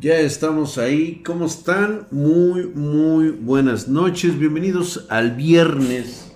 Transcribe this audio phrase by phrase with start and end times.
[0.00, 1.22] Ya estamos ahí.
[1.26, 2.06] ¿Cómo están?
[2.10, 4.38] Muy, muy buenas noches.
[4.38, 6.34] Bienvenidos al viernes.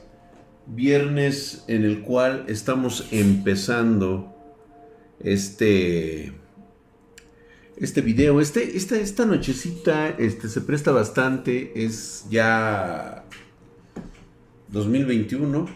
[0.67, 4.35] Viernes en el cual estamos empezando
[5.19, 6.35] este
[7.79, 8.39] este video.
[8.39, 11.73] Este, esta, esta nochecita este, se presta bastante.
[11.87, 13.25] Es ya
[14.69, 15.69] 2021.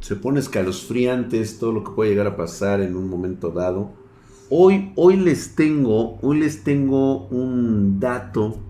[0.00, 4.05] Se pone escalofriantes todo lo que puede llegar a pasar en un momento dado.
[4.48, 8.60] Hoy, hoy les tengo, hoy les tengo un dato.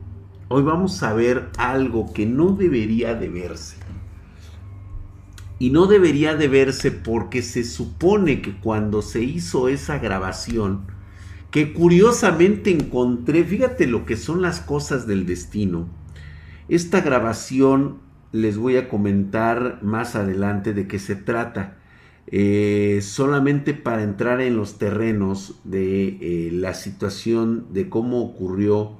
[0.48, 3.76] Hoy vamos a ver algo que no debería de verse.
[5.58, 10.86] Y no debería de verse porque se supone que cuando se hizo esa grabación,
[11.50, 15.90] que curiosamente encontré, fíjate lo que son las cosas del destino.
[16.70, 17.98] Esta grabación
[18.32, 21.76] les voy a comentar más adelante de qué se trata.
[22.28, 28.96] Eh, solamente para entrar en los terrenos de eh, la situación de cómo ocurrió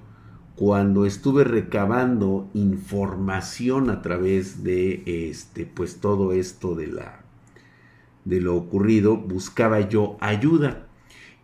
[0.54, 7.24] cuando estuve recabando información a través de este pues todo esto de la
[8.24, 10.86] de lo ocurrido buscaba yo ayuda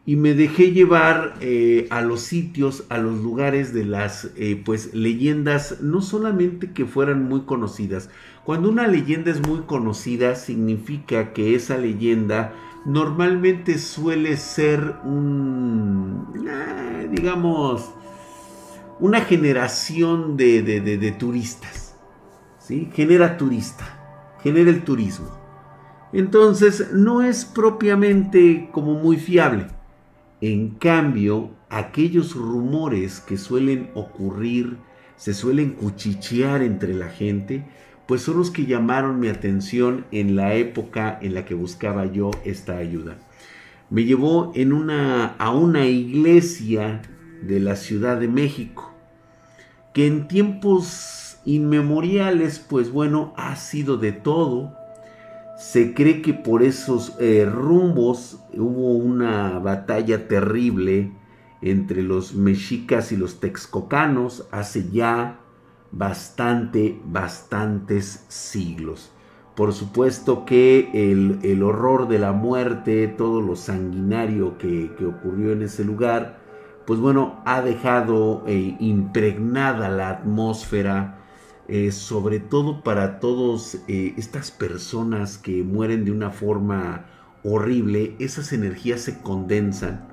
[0.07, 4.31] y me dejé llevar eh, a los sitios, a los lugares de las
[4.65, 8.09] pues leyendas, no solamente que fueran muy conocidas.
[8.45, 12.53] Cuando una leyenda es muy conocida, significa que esa leyenda
[12.85, 17.91] normalmente suele ser un, ah, digamos,
[18.99, 21.97] una generación de, de, de turistas.
[22.59, 22.91] ¿sí?
[22.93, 25.29] Genera turista, genera el turismo.
[26.13, 29.69] Entonces no es propiamente como muy fiable.
[30.41, 34.79] En cambio, aquellos rumores que suelen ocurrir,
[35.17, 37.65] se suelen cuchichear entre la gente,
[38.13, 42.31] pues son los que llamaron mi atención en la época en la que buscaba yo
[42.45, 43.17] esta ayuda.
[43.89, 47.01] Me llevó en una, a una iglesia
[47.41, 48.93] de la Ciudad de México,
[49.95, 54.77] que en tiempos inmemoriales, pues bueno, ha sido de todo,
[55.57, 61.13] se cree que por esos eh, rumbos hubo una batalla terrible
[61.63, 65.42] entre los mexicas y los texcocanos hace ya
[65.93, 69.13] bastante, bastantes siglos.
[69.55, 75.85] Por supuesto que el, horror de la muerte, todo lo sanguinario que, ocurrió en ese
[75.85, 76.41] lugar,
[76.87, 81.23] pues bueno, ha dejado eh, impregnada la atmósfera
[81.69, 87.07] eh, sobre todo para todas eh, estas personas que mueren de una forma
[87.45, 90.12] horrible, esas energías se condensan.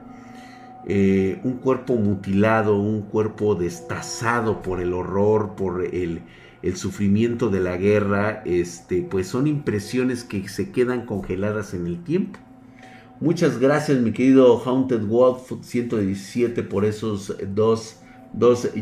[0.87, 6.21] Eh, un cuerpo mutilado, un cuerpo destazado por el horror, por el,
[6.75, 12.39] sufrimiento de la guerra, este, pues son impresiones que se quedan congeladas en el tiempo.
[13.21, 17.99] Muchas gracias, mi querido Haunted World 117, por esos 2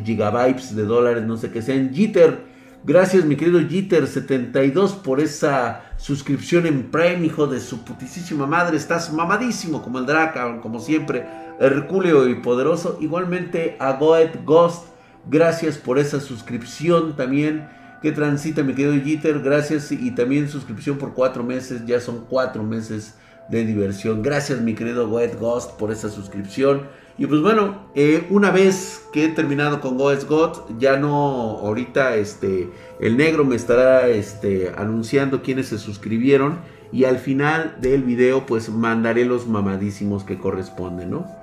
[0.04, 1.94] gigabytes de dólares, no sé qué sean.
[1.94, 8.78] Jitter, Gracias, mi querido Jitter72, por esa suscripción en Prime, hijo de su putísima madre.
[8.78, 11.26] Estás mamadísimo como el Draca, como siempre,
[11.60, 12.98] Herculeo y poderoso.
[13.02, 14.88] Igualmente a Goet Ghost,
[15.30, 17.70] gracias por esa suscripción también.
[18.02, 19.92] Que transita, mi querido Jitter, gracias.
[19.92, 23.16] Y también suscripción por cuatro meses, ya son cuatro meses
[23.50, 24.22] de diversión.
[24.22, 26.84] Gracias, mi querido Goet Ghost, por esa suscripción.
[27.18, 32.16] Y pues bueno, eh, una vez que he terminado con Goes God, ya no, ahorita
[32.16, 32.70] este,
[33.00, 36.60] el negro me estará este, anunciando quiénes se suscribieron.
[36.92, 41.37] Y al final del video, pues mandaré los mamadísimos que corresponden, ¿no?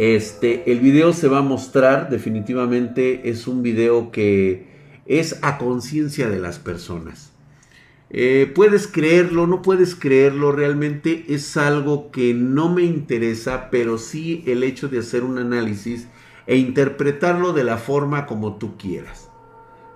[0.00, 4.66] Este, el video se va a mostrar, definitivamente es un video que
[5.04, 7.34] es a conciencia de las personas.
[8.08, 14.42] Eh, puedes creerlo, no puedes creerlo, realmente es algo que no me interesa, pero sí
[14.46, 16.08] el hecho de hacer un análisis
[16.46, 19.28] e interpretarlo de la forma como tú quieras.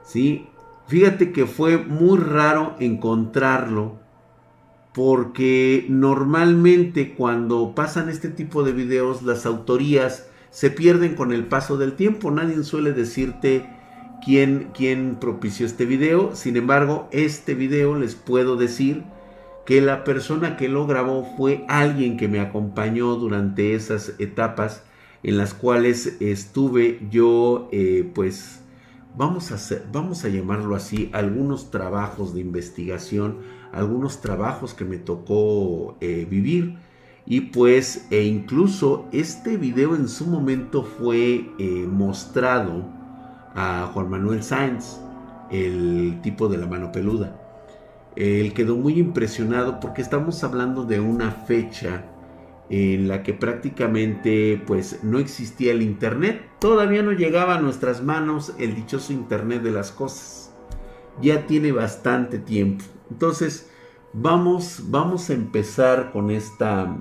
[0.04, 0.48] ¿Sí?
[0.86, 4.03] Fíjate que fue muy raro encontrarlo
[4.94, 11.76] porque normalmente cuando pasan este tipo de videos las autorías se pierden con el paso
[11.76, 12.30] del tiempo.
[12.30, 13.68] Nadie suele decirte
[14.24, 16.36] quién, propició este video.
[16.36, 19.02] Sin embargo, este video les puedo decir
[19.66, 24.84] que la persona que lo grabó fue alguien que me acompañó durante esas etapas
[25.24, 28.60] en las cuales estuve yo, eh, pues,
[29.16, 33.38] vamos a, hacer, vamos a llamarlo así, algunos trabajos de investigación,
[33.74, 36.76] algunos trabajos que me tocó eh, vivir.
[37.26, 42.84] Y pues, e incluso este video en su momento fue eh, mostrado
[43.54, 45.00] a Juan Manuel Sáenz,
[45.50, 47.40] el tipo de la mano peluda.
[48.16, 52.04] Él quedó muy impresionado porque estamos hablando de una fecha
[52.70, 58.54] en la que prácticamente pues no existía el internet, todavía no llegaba a nuestras manos
[58.58, 60.54] el dichoso internet de las cosas.
[61.20, 62.84] Ya tiene bastante tiempo.
[63.10, 63.68] Entonces,
[64.12, 66.96] vamos vamos a empezar con esta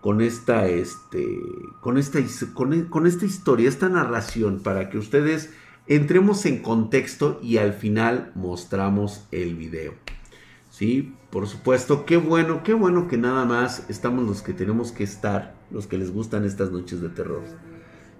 [0.00, 1.38] con esta este
[1.80, 2.18] con esta
[2.54, 5.50] con, esta historia, esta narración para que ustedes
[5.86, 9.94] entremos en contexto y al final mostramos el video.
[10.70, 15.04] Sí, por supuesto, qué bueno, qué bueno que nada más estamos los que tenemos que
[15.04, 17.42] estar, los que les gustan estas noches de terror.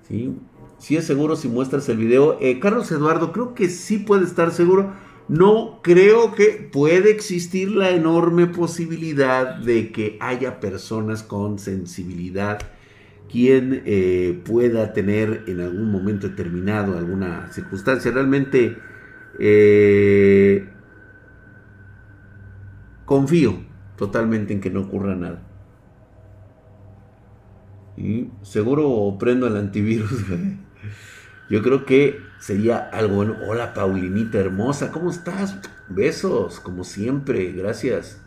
[0.09, 0.37] Sí,
[0.79, 2.37] sí es seguro si muestras el video.
[2.41, 4.93] Eh, Carlos Eduardo, creo que sí puede estar seguro.
[5.31, 12.59] No creo que puede existir la enorme posibilidad de que haya personas con sensibilidad
[13.31, 18.11] quien eh, pueda tener en algún momento determinado alguna circunstancia.
[18.11, 18.77] Realmente
[19.39, 20.69] eh,
[23.05, 23.61] confío
[23.97, 25.47] totalmente en que no ocurra nada.
[28.43, 30.11] Seguro prendo el antivirus.
[31.51, 33.37] Yo creo que sería algo bueno.
[33.47, 35.57] Hola Paulinita hermosa, ¿cómo estás?
[35.89, 38.21] Besos, como siempre, gracias.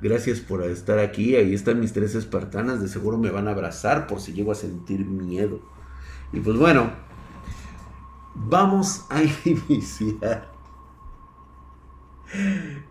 [0.00, 1.36] Gracias por estar aquí.
[1.36, 2.80] Ahí están mis tres espartanas.
[2.80, 5.60] De seguro me van a abrazar por si llego a sentir miedo.
[6.32, 6.90] Y pues bueno,
[8.34, 10.50] vamos a iniciar.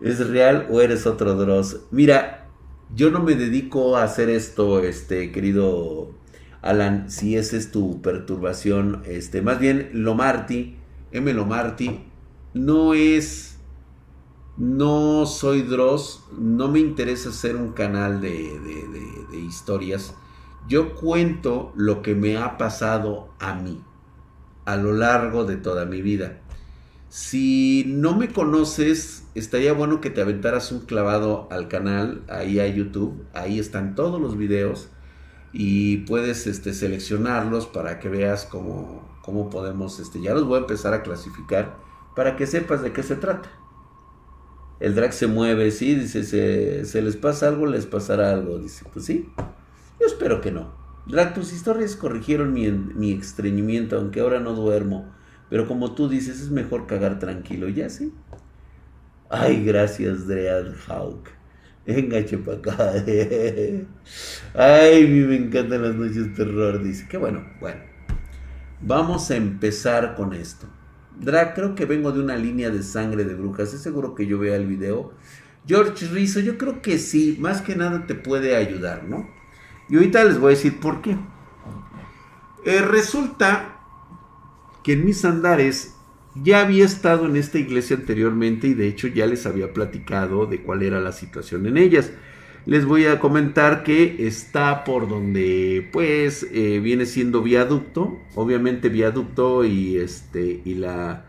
[0.00, 1.86] ¿Es real o eres otro Dross?
[1.90, 2.48] Mira,
[2.94, 6.10] yo no me dedico a hacer esto, este querido
[6.62, 9.02] Alan, si esa es tu perturbación.
[9.04, 10.76] Este, más bien, Lomarty,
[11.12, 11.32] M.
[11.32, 12.00] Lomarty,
[12.54, 13.58] no es
[14.58, 18.58] no soy Dross, no me interesa hacer un canal de,
[19.46, 20.14] historias.
[20.68, 23.80] Yo cuento lo que me ha pasado a mí
[24.64, 26.40] a lo largo de toda mi vida.
[27.08, 32.66] Si no me conoces, estaría bueno que te aventaras un clavado al canal, ahí a
[32.66, 34.90] YouTube, ahí están todos los videos
[35.52, 40.60] y puedes este, seleccionarlos para que veas cómo, cómo podemos, este, ya los voy a
[40.62, 41.76] empezar a clasificar
[42.14, 43.48] para que sepas de qué se trata
[44.80, 49.04] el drag se mueve, sí, dice, se, les pasa algo, les pasará algo, dice, pues
[49.04, 49.28] sí,
[50.00, 50.72] yo espero que no.
[51.06, 55.12] Drag, tus historias corrigieron mi, mi estreñimiento, aunque ahora no duermo,
[55.50, 58.12] pero como tú dices, es mejor cagar tranquilo, ya sí.
[59.30, 61.37] Ay, gracias, Dread Hawk.
[61.88, 62.92] Venga, para acá.
[64.54, 67.06] Ay, me encantan las noches de terror, dice.
[67.08, 67.80] Qué bueno, bueno.
[68.82, 70.66] Vamos a empezar con esto.
[71.18, 73.72] Drag, creo que vengo de una línea de sangre de brujas.
[73.72, 75.14] Es seguro que yo vea el video.
[75.66, 77.38] George Rizzo, yo creo que sí.
[77.40, 79.26] Más que nada te puede ayudar, ¿no?
[79.88, 81.16] Y ahorita les voy a decir por qué.
[82.66, 83.80] Eh, resulta
[84.84, 85.94] que en mis andares
[86.42, 90.62] ya había estado en esta iglesia anteriormente y de hecho ya les había platicado de
[90.62, 92.12] cuál era la situación en ellas.
[92.66, 99.64] Les voy a comentar que está por donde pues eh, viene siendo viaducto obviamente viaducto
[99.64, 101.24] y este y la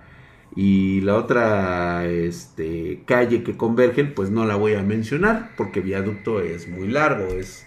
[0.56, 6.41] y la otra este, calle que convergen pues no la voy a mencionar porque viaducto
[6.41, 7.65] es muy largo es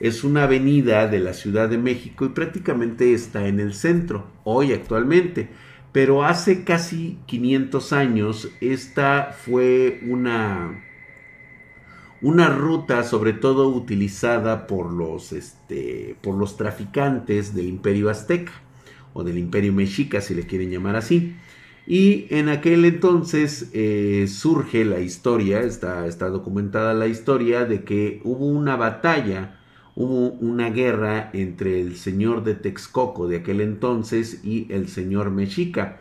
[0.00, 4.72] es una avenida de la Ciudad de México y prácticamente está en el centro hoy
[4.72, 5.48] actualmente
[5.94, 10.84] pero hace casi 500 años esta fue una
[12.20, 18.50] una ruta sobre todo utilizada por los, este, por los traficantes del imperio azteca
[19.12, 21.36] o del imperio mexica si le quieren llamar así.
[21.86, 28.20] Y en aquel entonces eh, surge la historia, está, está documentada la historia de que
[28.24, 29.60] hubo una batalla,
[29.96, 36.00] hubo una guerra entre el señor de Texcoco de aquel entonces y el señor mexica.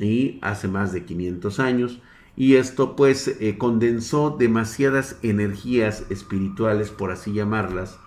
[0.00, 2.00] Y hace más de 500 años
[2.36, 7.98] y esto pues eh, condensó demasiadas energías espirituales, por así llamarlas,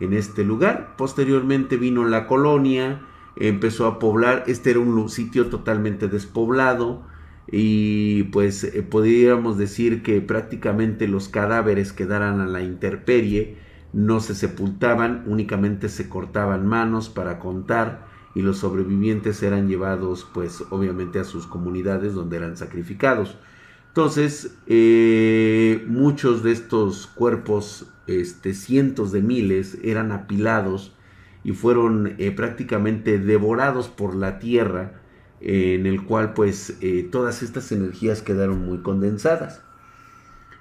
[0.00, 0.94] en este lugar.
[0.96, 3.02] Posteriormente vino la colonia,
[3.36, 7.02] empezó a poblar, este era un sitio totalmente despoblado
[7.50, 13.56] y pues eh, podríamos decir que prácticamente los cadáveres quedaran a la intemperie,
[13.92, 20.64] no se sepultaban, únicamente se cortaban manos para contar y los sobrevivientes eran llevados pues
[20.70, 23.36] obviamente a sus comunidades donde eran sacrificados.
[23.88, 30.94] Entonces, eh, muchos de estos cuerpos, este, cientos de miles, eran apilados
[31.44, 34.98] y fueron eh, prácticamente devorados por la tierra,
[35.44, 39.60] en el cual pues eh, todas estas energías quedaron muy condensadas.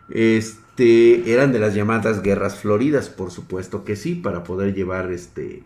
[0.10, 5.64] Este, eran de las llamadas guerras floridas, por supuesto que sí, para poder llevar este,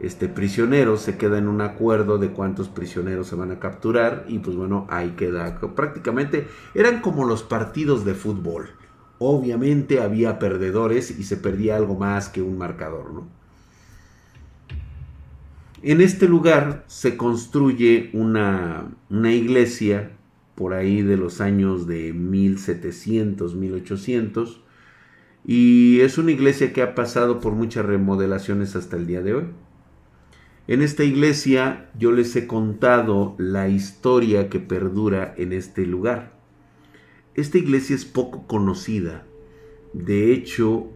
[0.00, 4.38] este prisionero, se queda en un acuerdo de cuántos prisioneros se van a capturar y
[4.38, 5.58] pues bueno, ahí queda.
[5.74, 8.70] Prácticamente eran como los partidos de fútbol.
[9.18, 13.28] obviamente había perdedores y se perdía algo más que un marcador, ¿no?
[15.82, 20.15] En este lugar se construye una, una iglesia
[20.56, 24.62] por ahí de los años de 1700, 1800,
[25.44, 29.44] y es una iglesia que ha pasado por muchas remodelaciones hasta el día de hoy.
[30.66, 36.32] En esta iglesia yo les he contado la historia que perdura en este lugar.
[37.36, 39.24] Esta iglesia es poco conocida.
[39.92, 40.88] De hecho,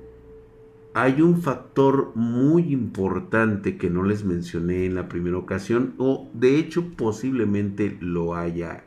[0.95, 6.57] hay un factor muy importante que no les mencioné en la primera ocasión o de
[6.57, 8.85] hecho posiblemente lo haya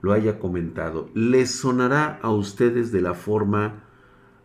[0.00, 1.10] lo haya comentado.
[1.14, 3.84] Les sonará a ustedes de la forma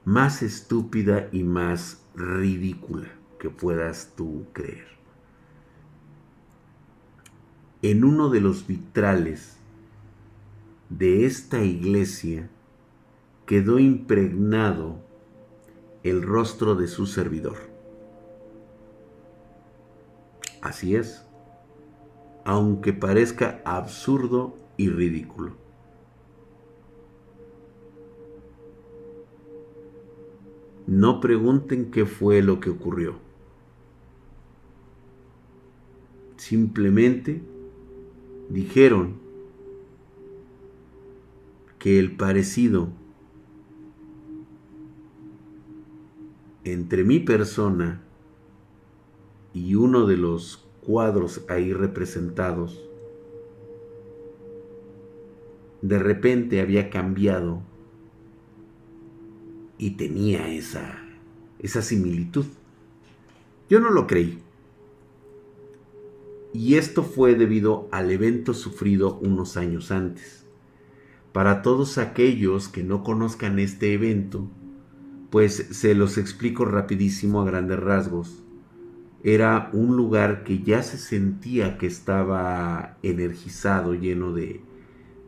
[0.06, 3.08] más estúpida y más ridícula
[3.40, 4.88] que puedas tú creer.
[7.82, 9.58] En uno de los vitrales
[10.90, 12.50] de esta iglesia
[13.46, 14.98] quedó impregnado
[16.04, 17.58] el rostro de su servidor.
[20.62, 21.26] Así es,
[22.46, 25.54] aunque parezca absurdo y ridículo.
[30.88, 33.16] No pregunten qué fue lo que ocurrió.
[36.38, 37.42] Simplemente
[38.50, 39.16] dijeron
[41.80, 42.90] que el parecido
[46.64, 48.02] entre mi persona
[49.54, 52.82] y uno de los cuadros ahí representados
[55.84, 57.62] de repente había cambiado
[59.78, 61.04] y tenía esa,
[61.60, 62.46] esa similitud.
[63.70, 64.40] Yo no lo creí.
[66.54, 70.46] Y esto fue debido al evento sufrido unos años antes.
[71.34, 74.50] Para todos aquellos que no conozcan este evento,
[75.32, 78.42] pues se los explico rapidísimo a grandes rasgos.
[79.22, 84.62] Era un lugar que ya se sentía que estaba energizado, lleno de,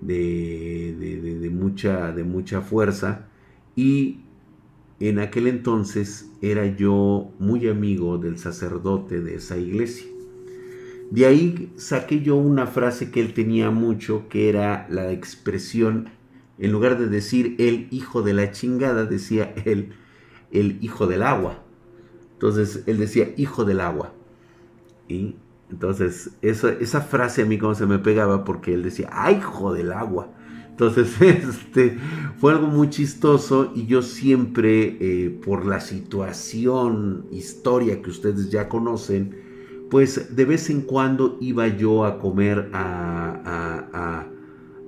[0.01, 3.27] de, mucha, de mucha fuerza
[3.75, 4.19] y
[4.99, 10.07] en aquel entonces era yo muy amigo del sacerdote de esa iglesia.
[11.11, 16.09] De ahí saqué yo una frase que él tenía mucho, que era la expresión,
[16.57, 19.93] en lugar de decir el hijo de la chingada, decía él
[20.51, 21.63] el hijo del agua.
[22.33, 24.13] Entonces él decía hijo del agua.
[25.07, 25.35] Y
[25.71, 29.91] entonces, esa, frase a mí como se me pegaba porque él decía, ¡ay, hijo del
[29.91, 30.29] agua!
[30.69, 31.97] Entonces, este,
[32.37, 38.69] fue algo muy chistoso y yo siempre, eh, por la situación, historia que ustedes ya
[38.69, 39.43] conocen,
[39.89, 44.27] pues de vez en cuando iba yo a comer, a, a, a,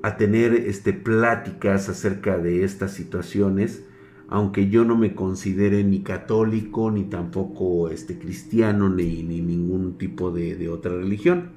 [0.04, 3.87] a tener este, pláticas acerca de estas situaciones
[4.30, 10.68] aunque yo no me considere ni católico, ni tampoco este, cristiano, ni, ningún tipo de,
[10.70, 11.52] otra religión.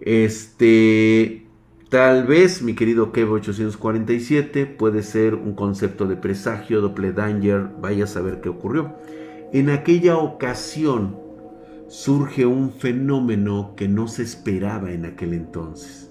[0.00, 1.46] Este,
[1.90, 8.04] tal vez, mi querido Kev 847, puede ser un concepto de presagio, doble danger, vaya
[8.04, 8.94] a saber qué ocurrió.
[9.52, 11.16] En aquella ocasión
[11.88, 16.10] surge un fenómeno que no se esperaba en aquel entonces.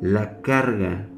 [0.00, 1.08] La carga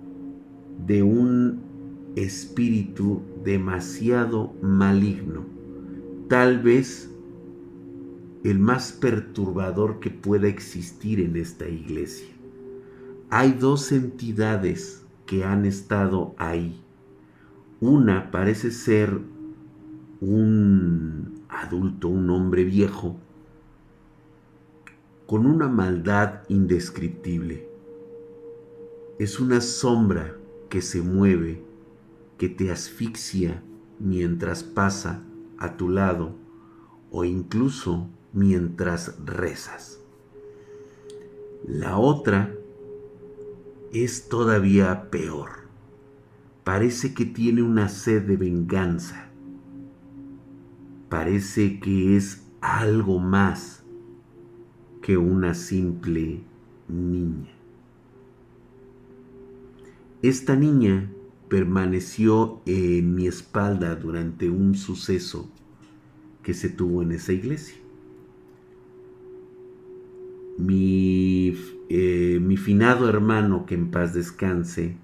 [0.87, 1.68] de un
[2.16, 5.45] espíritu demasiado maligno,
[6.28, 7.11] tal vez
[8.45, 12.28] el más perturbador que pueda existir en esta iglesia.
[13.30, 16.80] Hay dos entidades que han estado ahí.
[17.80, 19.21] Una parece ser
[20.21, 23.16] un adulto, un hombre viejo,
[25.26, 27.68] con una maldad indescriptible.
[29.18, 30.37] Es una sombra
[30.71, 31.67] que se mueve
[32.38, 33.62] que te asfixia
[33.99, 35.23] mientras pasa
[35.59, 36.37] a tu lado
[37.11, 40.00] o incluso mientras rezas.
[41.66, 42.54] La otra
[43.92, 45.50] es todavía peor.
[46.62, 49.28] Parece que tiene una sed de venganza.
[51.09, 53.83] Parece que es algo más
[55.02, 56.42] que una simple
[56.87, 57.50] niña.
[60.21, 61.11] Esta niña
[61.49, 65.50] permaneció en mi espalda durante un suceso
[66.43, 67.76] que se tuvo en esa iglesia.
[70.59, 71.55] Mi,
[71.88, 74.97] eh, mi finado hermano, que en paz descanse,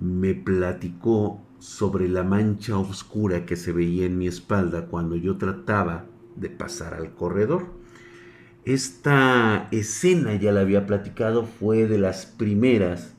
[0.00, 6.06] me platicó sobre la mancha oscura que se veía en mi espalda cuando yo trataba
[6.36, 7.66] de pasar al corredor.
[8.64, 13.14] Esta escena, ya la había platicado, fue de las primeras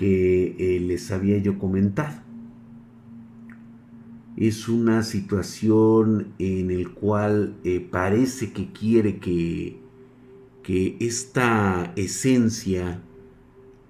[0.00, 2.22] que eh, les había yo comentado.
[4.38, 9.76] es una situación en el cual eh, parece que quiere que,
[10.62, 13.02] que esta esencia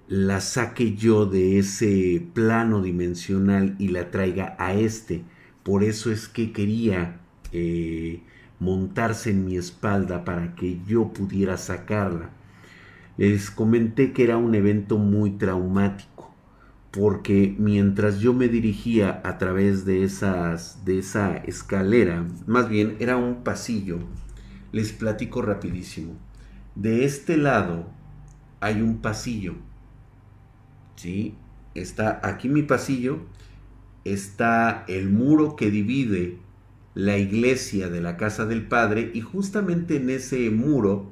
[0.09, 5.23] la saque yo de ese plano dimensional y la traiga a este.
[5.63, 7.21] Por eso es que quería
[7.53, 8.19] eh,
[8.59, 12.31] montarse en mi espalda para que yo pudiera sacarla.
[13.17, 16.33] Les comenté que era un evento muy traumático,
[16.91, 23.17] porque mientras yo me dirigía a través de, esas, de esa escalera, más bien era
[23.17, 23.99] un pasillo,
[24.71, 26.13] les platico rapidísimo.
[26.75, 27.89] De este lado
[28.59, 29.55] hay un pasillo
[31.01, 31.35] ¿sí?
[31.73, 33.21] Está aquí mi pasillo,
[34.05, 36.37] está el muro que divide
[36.93, 41.10] la iglesia de la casa del Padre y justamente en ese muro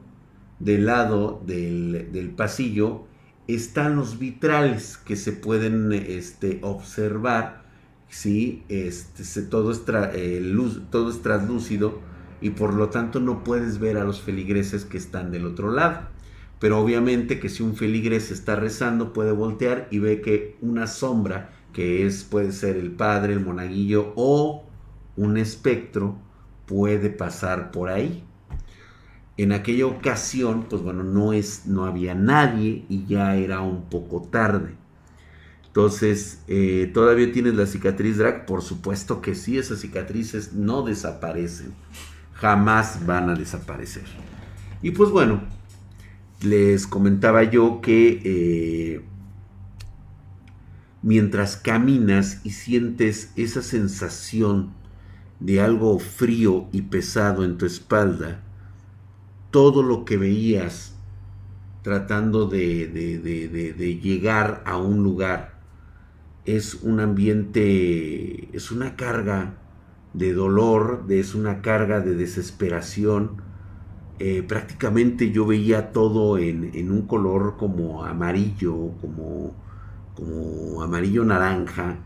[0.60, 3.06] del lado del, pasillo
[3.48, 7.64] están los vitrales que se pueden este, observar,
[8.10, 8.64] ¿sí?
[8.70, 9.82] Este, todo, es
[10.14, 12.00] eh, luz, todo es translúcido
[12.42, 16.10] y por lo tanto no puedes ver a los feligreses que están del otro lado.
[16.60, 21.52] Pero obviamente que si un feligres está rezando puede voltear y ve que una sombra,
[21.74, 24.66] que es puede ser el padre, el monaguillo o
[25.16, 26.18] un espectro,
[26.66, 28.24] puede pasar por ahí.
[29.40, 34.22] En aquella ocasión, pues bueno, no, es, no había nadie y ya era un poco
[34.22, 34.74] tarde.
[35.66, 38.46] Entonces, eh, ¿todavía tienes la cicatriz drag?
[38.46, 41.72] Por supuesto que sí, esas cicatrices no desaparecen.
[42.34, 44.04] Jamás van a desaparecer.
[44.82, 45.42] Y pues bueno,
[46.42, 49.02] les comentaba yo que eh,
[51.02, 54.74] mientras caminas y sientes esa sensación
[55.40, 58.42] de algo frío y pesado en tu espalda,
[59.52, 60.96] todo lo que veías
[61.82, 65.60] tratando de, de, llegar a un lugar
[66.46, 69.56] es un ambiente, es una carga
[70.14, 73.42] de dolor, es una carga de desesperación,
[74.20, 79.54] eh, prácticamente yo veía todo en, un color como amarillo, como,
[80.16, 82.00] como amarillo naranja.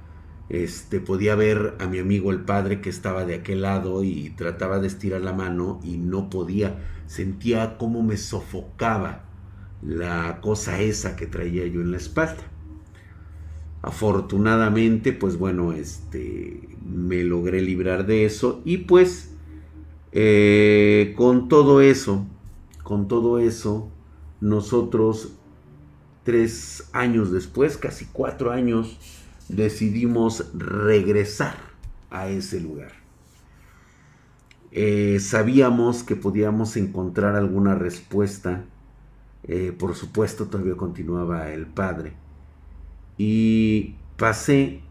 [0.50, 4.80] Este, podía ver a mi amigo el padre que estaba de aquel lado y trataba
[4.80, 6.80] de estirar la mano y no podía.
[7.08, 9.24] Sentía cómo me sofocaba
[9.82, 12.44] la cosa esa que traía yo en la espalda.
[13.82, 19.34] Afortunadamente, pues bueno, este, me logré librar de eso y pues
[20.14, 22.26] eh, con todo eso,
[22.84, 23.90] con todo eso,
[24.40, 25.34] nosotros
[26.24, 28.98] tres años después, casi cuatro años,
[29.50, 31.56] decidimos regresar
[32.10, 32.92] a ese lugar.
[34.72, 38.66] Eh, sabíamos que podíamos encontrar alguna respuesta.
[39.44, 42.14] Eh, por supuesto, todavía continuaba el padre.
[43.18, 44.82] Y pasé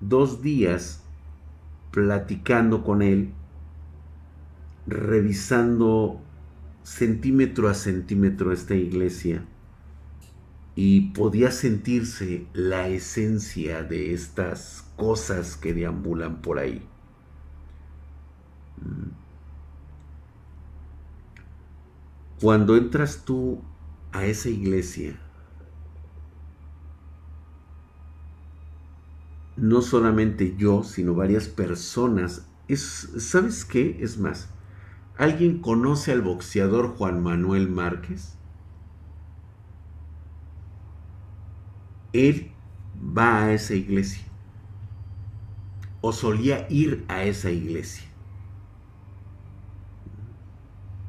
[0.00, 1.02] dos días
[1.90, 3.32] platicando con él
[4.86, 6.20] revisando
[6.84, 9.42] centímetro a centímetro esta iglesia
[10.76, 16.86] y podía sentirse la esencia de estas cosas que deambulan por ahí.
[18.76, 19.10] Mm.
[22.40, 23.60] Cuando entras tú
[24.12, 25.18] a esa iglesia,
[29.56, 32.82] no solamente yo, sino varias personas, es,
[33.18, 33.96] ¿sabes qué?
[34.00, 34.50] Es más,
[35.18, 38.35] ¿Alguien conoce al boxeador Juan Manuel Márquez?
[42.12, 42.52] Él
[42.96, 44.24] va a esa iglesia
[46.00, 48.06] o solía ir a esa iglesia.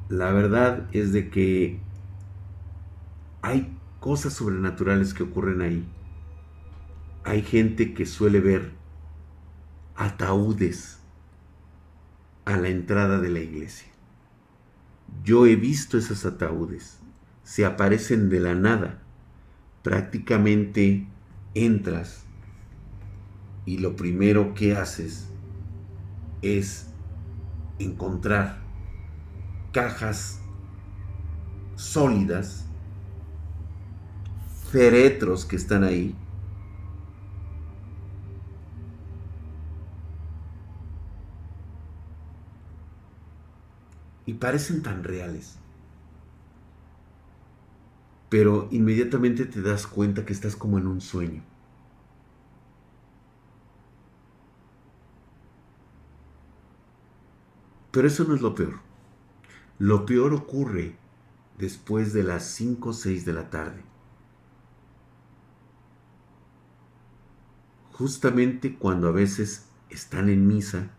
[0.10, 1.80] La verdad es de que
[3.42, 5.88] hay cosas sobrenaturales que ocurren ahí.
[7.24, 8.72] Hay gente que suele ver
[9.96, 11.00] ataúdes
[12.46, 13.88] a la entrada de la iglesia.
[15.24, 17.00] Yo he visto esos ataúdes.
[17.44, 19.02] Se aparecen de la nada.
[19.84, 21.08] Prácticamente
[21.54, 22.26] entras
[23.66, 25.30] y lo primero que haces
[26.42, 26.88] es
[27.80, 28.60] encontrar
[29.72, 30.40] cajas
[31.76, 32.66] sólidas,
[34.72, 36.16] féretros que están ahí,
[44.26, 45.58] y parecen tan reales.
[48.30, 51.44] Pero inmediatamente te das cuenta que estás como en un sueño.
[57.92, 58.80] Pero eso no es lo peor.
[59.80, 60.96] Lo peor ocurre
[61.58, 63.82] después de las 5 o 6 de la tarde.
[67.94, 70.92] Justamente cuando a veces están en misa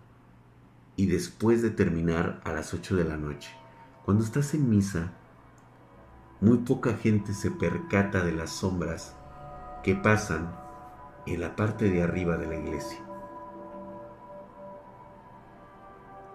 [0.97, 3.51] y después de terminar a las 8 de la noche.
[4.05, 5.13] Cuando estás en misa,
[6.41, 9.17] muy poca gente se percata de las sombras
[9.83, 10.55] que pasan
[11.27, 12.99] en la parte de arriba de la iglesia.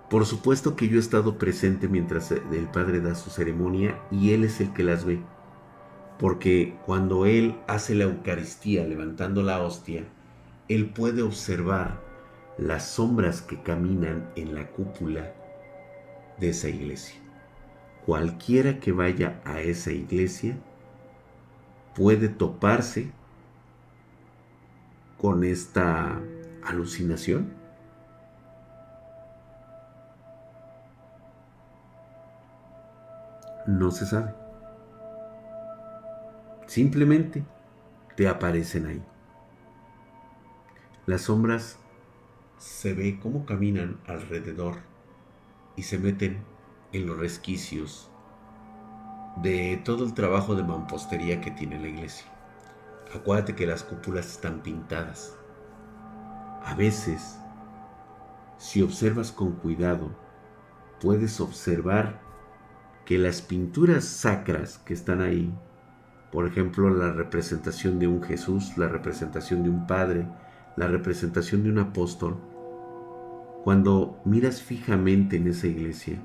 [0.10, 4.44] Por supuesto que yo he estado presente mientras el padre da su ceremonia y él
[4.44, 5.22] es el que las ve.
[6.20, 10.04] Porque cuando él hace la Eucaristía levantando la hostia,
[10.68, 12.00] él puede observar
[12.58, 15.34] las sombras que caminan en la cúpula
[16.40, 17.23] de esa iglesia.
[18.06, 20.58] Cualquiera que vaya a esa iglesia
[21.96, 23.12] puede toparse
[25.18, 26.20] con esta
[26.66, 27.54] alucinación
[33.66, 34.34] no se sabe.
[36.68, 37.44] Simplemente
[38.16, 39.04] te aparecen ahí.
[41.06, 41.78] Las sombras
[42.58, 44.76] se ve cómo caminan alrededor
[45.76, 46.44] y se meten
[46.94, 48.10] en los resquicios
[49.42, 52.28] de todo el trabajo de mampostería que tiene la iglesia.
[53.14, 55.36] Acuérdate que las cúpulas están pintadas.
[56.64, 57.38] A veces,
[58.58, 60.16] si observas con cuidado,
[61.02, 62.22] puedes observar
[63.06, 65.54] que las pinturas sacras que están ahí,
[66.32, 70.28] por ejemplo la representación de un Jesús, la representación de un Padre,
[70.78, 72.38] la representación de un apóstol,
[73.64, 76.22] cuando miras fijamente en esa iglesia,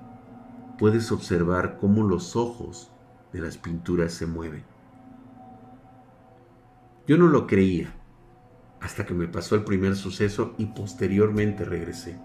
[0.78, 2.90] puedes observar cómo los ojos
[3.32, 4.64] de las pinturas se mueven.
[7.06, 7.92] Yo no lo creía
[8.80, 12.18] hasta que me pasó el primer suceso y posteriormente regresé.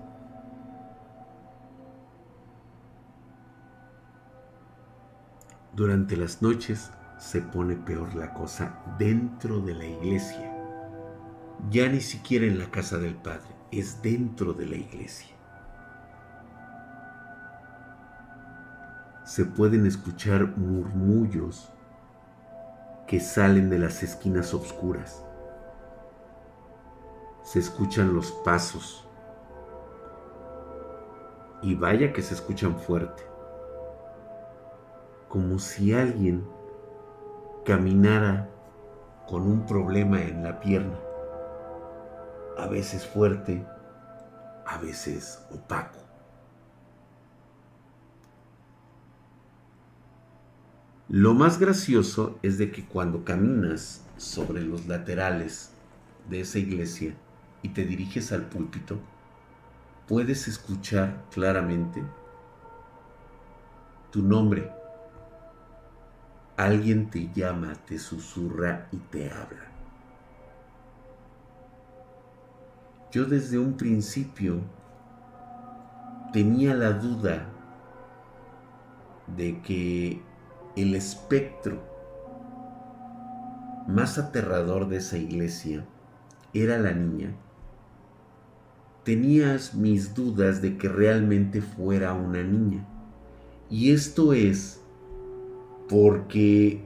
[5.76, 10.52] Durante las noches se pone peor la cosa dentro de la iglesia.
[11.72, 15.33] Ya ni siquiera en la casa del Padre, es dentro de la iglesia.
[19.26, 21.72] Se pueden escuchar murmullos
[23.08, 25.24] que salen de las esquinas oscuras.
[27.44, 29.08] Se escuchan los pasos.
[31.62, 33.24] Y vaya que se escuchan fuerte
[35.34, 36.48] como si alguien
[37.66, 38.48] caminara
[39.28, 41.00] con un problema en la pierna,
[42.56, 43.66] a veces fuerte,
[44.64, 46.03] a veces opaco.
[51.16, 55.70] Lo más gracioso es de que cuando caminas sobre los laterales
[56.28, 57.14] de esa iglesia
[57.62, 58.98] y te diriges al púlpito,
[60.08, 62.02] puedes escuchar claramente
[64.10, 64.72] tu nombre
[66.58, 69.68] Alguien te llama, te susurra y te habla.
[73.12, 74.62] Yo desde un principio
[76.32, 77.46] tenía la duda
[79.38, 80.33] de que
[80.76, 81.82] el espectro
[83.88, 85.86] más aterrador de esa iglesia
[86.54, 87.36] era la niña.
[89.04, 92.88] Tenías mis dudas de que realmente fuera una niña.
[93.70, 94.80] Y esto es
[95.90, 96.86] porque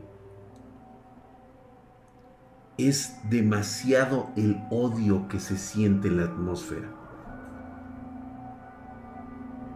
[2.77, 6.89] es demasiado el odio que se siente en la atmósfera.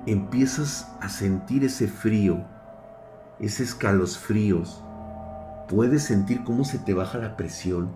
[0.05, 2.43] Empiezas a sentir ese frío,
[3.41, 4.83] ese escalofríos.
[5.67, 7.91] Puedes sentir cómo se te baja la presión.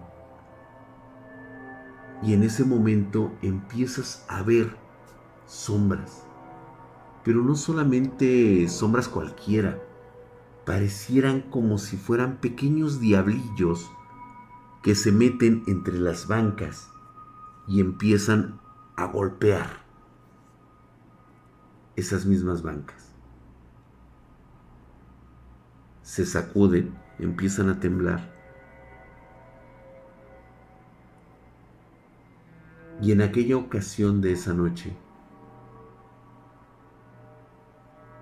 [2.24, 4.76] Y en ese momento empiezas a ver
[5.46, 6.26] sombras.
[7.24, 9.80] Pero no solamente sombras cualquiera
[10.66, 13.90] parecieran como si fueran pequeños diablillos
[14.82, 16.90] que se meten entre las bancas
[17.68, 18.60] y empiezan
[18.96, 19.86] a golpear
[21.96, 23.05] esas mismas bancas.
[26.06, 28.32] Se sacuden, empiezan a temblar.
[33.02, 34.96] Y en aquella ocasión de esa noche,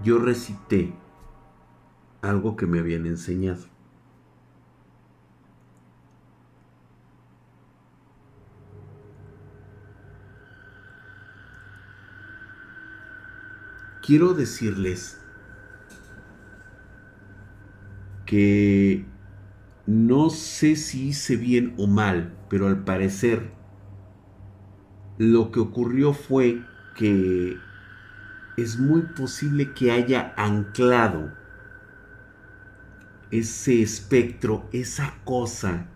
[0.02, 0.93] yo recité
[2.22, 3.65] algo que me habían enseñado.
[14.02, 15.22] Quiero decirles
[18.34, 19.06] que
[19.86, 23.54] no sé si hice bien o mal, pero al parecer
[25.19, 26.65] lo que ocurrió fue
[26.96, 27.60] que
[28.58, 31.32] es muy posible que haya anclado
[33.30, 35.91] ese espectro, esa cosa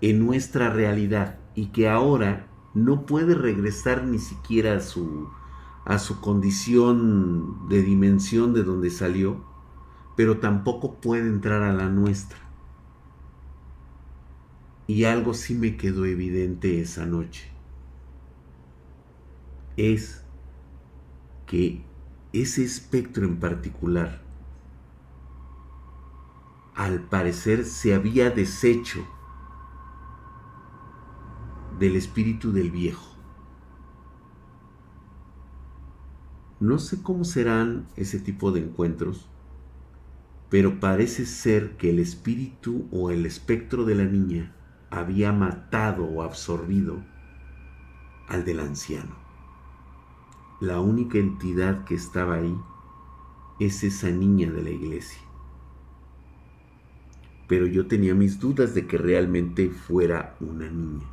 [0.00, 5.28] en nuestra realidad y que ahora no puede regresar ni siquiera a su,
[5.84, 9.57] a su condición de dimensión de donde salió,
[10.18, 12.40] pero tampoco puede entrar a la nuestra.
[14.88, 17.48] Y algo sí me quedó evidente esa noche.
[19.76, 20.24] Es
[21.46, 21.84] que
[22.32, 24.20] ese espectro en particular,
[26.74, 29.06] al parecer se había deshecho
[31.78, 33.06] del espíritu del viejo.
[36.58, 39.28] No sé cómo serán ese tipo de encuentros,
[40.50, 44.54] pero parece ser que el espíritu o el espectro de la niña
[44.90, 47.02] había matado o absorbido
[48.28, 49.16] al del anciano.
[50.60, 52.56] La única entidad que estaba ahí
[53.60, 55.20] es esa niña de la iglesia.
[57.46, 61.06] Pero yo tenía mis dudas de que realmente fuera una niña.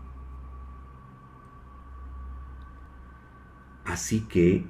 [3.85, 4.65] Así que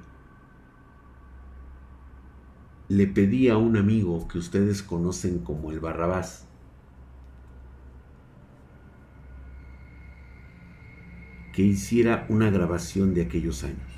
[2.88, 6.46] le pedí a un amigo que ustedes conocen como el Barrabás
[11.52, 13.90] que hiciera una grabación de aquellos años.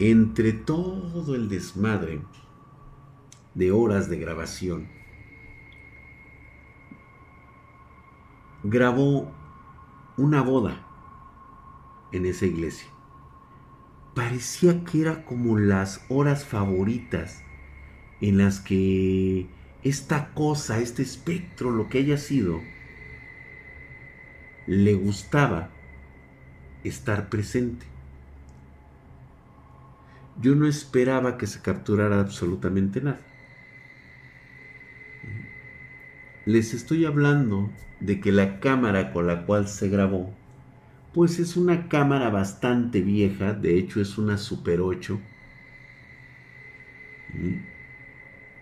[0.00, 2.20] Entre todo el desmadre
[3.54, 4.88] de horas de grabación,
[8.64, 9.32] grabó
[10.16, 10.84] una boda
[12.10, 12.93] en esa iglesia.
[14.14, 17.42] Parecía que era como las horas favoritas
[18.20, 19.48] en las que
[19.82, 22.60] esta cosa, este espectro, lo que haya sido,
[24.66, 25.70] le gustaba
[26.84, 27.86] estar presente.
[30.40, 33.20] Yo no esperaba que se capturara absolutamente nada.
[36.46, 40.34] Les estoy hablando de que la cámara con la cual se grabó,
[41.14, 45.20] pues es una cámara bastante vieja, de hecho es una Super 8,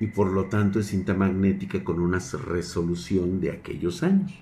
[0.00, 4.32] y por lo tanto es cinta magnética con una resolución de aquellos años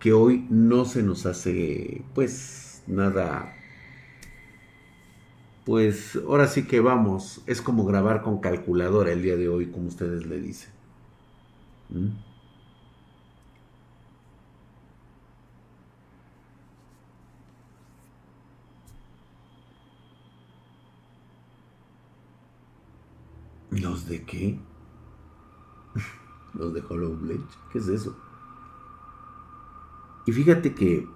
[0.00, 3.54] que hoy no se nos hace pues nada
[5.68, 9.88] pues ahora sí que vamos, es como grabar con calculadora el día de hoy, como
[9.88, 10.70] ustedes le dicen.
[11.90, 12.27] ¿Mm?
[23.70, 24.58] ¿Los de qué?
[26.54, 27.40] ¿Los de Hollow Blade?
[27.72, 28.16] ¿Qué es eso?
[30.26, 31.08] Y fíjate que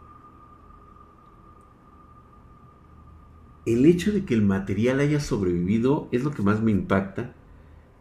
[3.66, 7.34] el hecho de que el material haya sobrevivido es lo que más me impacta,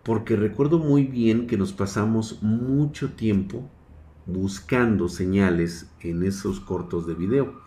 [0.04, 3.70] porque recuerdo muy bien que nos pasamos mucho tiempo
[4.26, 7.62] buscando señales en esos cortos de video.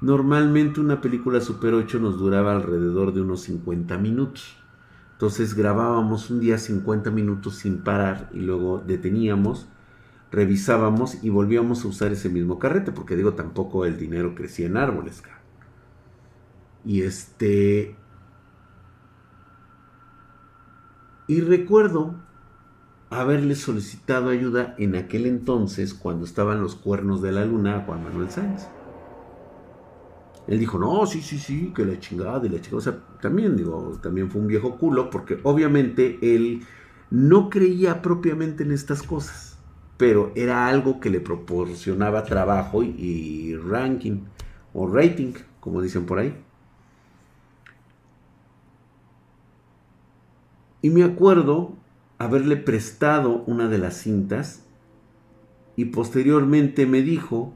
[0.00, 4.56] Normalmente una película Super 8 nos duraba alrededor de unos 50 minutos.
[5.16, 9.66] Entonces grabábamos un día 50 minutos sin parar y luego deteníamos
[10.30, 14.76] revisábamos y volvíamos a usar ese mismo carrete, porque digo, tampoco el dinero crecía en
[14.76, 15.22] árboles.
[16.84, 17.96] Y este...
[21.28, 22.14] Y recuerdo
[23.10, 28.04] haberle solicitado ayuda en aquel entonces, cuando estaban los cuernos de la luna, a Juan
[28.04, 28.68] Manuel Sáenz.
[30.48, 32.76] Él dijo, no, sí, sí, sí, que la chingada y la chingada.
[32.76, 36.64] O sea, también, digo, también fue un viejo culo, porque obviamente él
[37.10, 39.56] no creía propiamente en estas cosas
[39.96, 44.20] pero era algo que le proporcionaba trabajo y, ranking
[44.74, 46.36] o rating, como dicen por ahí.
[50.82, 51.74] Y me acuerdo
[52.18, 54.64] haberle prestado una de las cintas
[55.76, 57.54] y posteriormente me dijo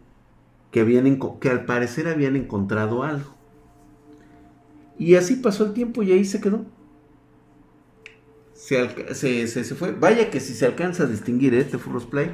[0.71, 3.35] que, habían, que al parecer habían encontrado algo.
[4.99, 6.65] Y así pasó el tiempo y ahí se quedó
[8.61, 9.93] se, se, fue.
[9.93, 12.31] Vaya que si se alcanza a distinguir este Furros Play.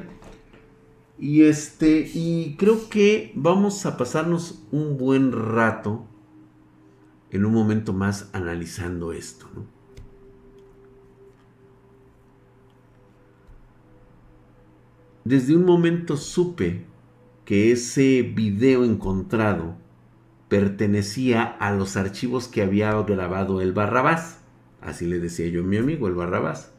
[1.17, 6.05] Y este, y creo que vamos a pasarnos un buen rato
[7.31, 9.47] en un momento más analizando esto.
[15.23, 16.85] Desde un momento supe
[17.47, 19.77] que ese video encontrado
[20.49, 24.41] pertenecía a los archivos que había grabado el Barrabás.
[24.81, 26.73] Así le decía yo a mi amigo, el Barrabás.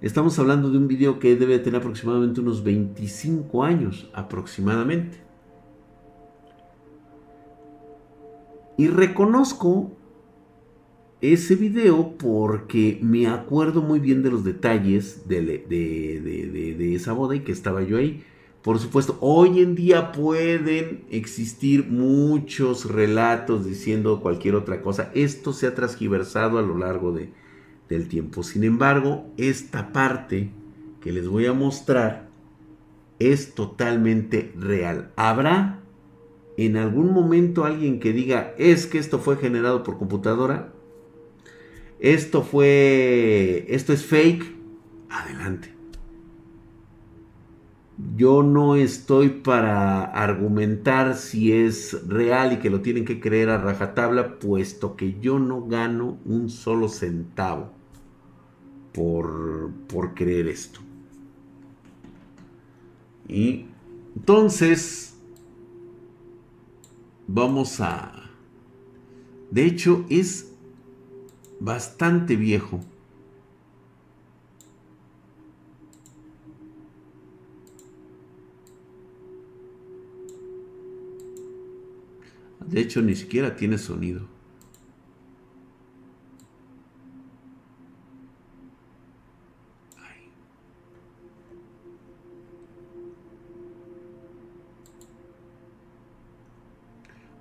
[0.00, 5.18] Estamos hablando de un video que debe tener aproximadamente unos 25 años, aproximadamente.
[8.78, 9.92] Y reconozco
[11.20, 17.52] ese video porque me acuerdo muy bien de los detalles de, esa boda y que
[17.52, 18.24] estaba yo ahí.
[18.66, 25.12] Por supuesto, hoy en día pueden existir muchos relatos diciendo cualquier otra cosa.
[25.14, 27.30] Esto se ha transgiversado a lo largo de,
[27.88, 28.42] del tiempo.
[28.42, 30.50] Sin embargo, esta parte
[31.00, 32.28] que les voy a mostrar
[33.20, 35.12] es totalmente real.
[35.14, 35.78] Habrá
[36.56, 40.72] en algún momento alguien que diga, es que esto fue generado por computadora,
[42.00, 44.56] esto fue, esto es fake,
[45.08, 45.75] adelante.
[48.16, 53.58] Yo no estoy para argumentar si es real y que lo tienen que creer a
[53.58, 57.70] rajatabla, puesto que yo no gano un solo centavo
[58.92, 60.80] por, por creer esto.
[63.28, 63.66] Y
[64.14, 65.16] entonces,
[67.26, 68.12] vamos a...
[69.50, 70.52] De hecho, es
[71.60, 72.80] bastante viejo.
[82.70, 84.36] De hecho, ni siquiera tiene sonido.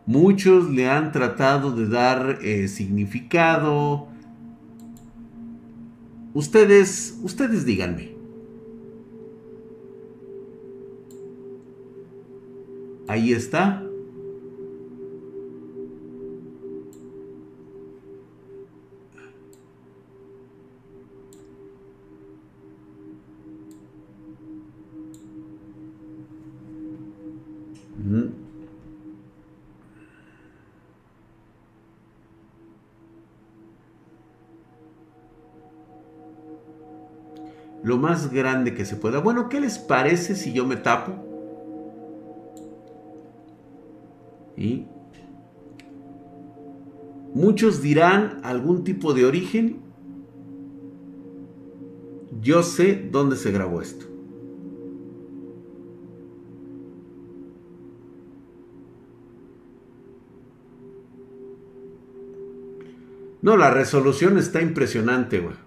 [0.05, 4.07] Muchos le han tratado de dar eh, significado.
[6.33, 8.13] Ustedes, ustedes díganme.
[13.07, 13.84] Ahí está.
[38.05, 39.19] Más grande que se pueda.
[39.19, 41.13] Bueno, ¿qué les parece si yo me tapo?
[44.55, 44.85] Y
[47.33, 49.79] muchos dirán algún tipo de origen.
[52.41, 54.05] Yo sé dónde se grabó esto.
[63.41, 65.64] No, la resolución está impresionante, güey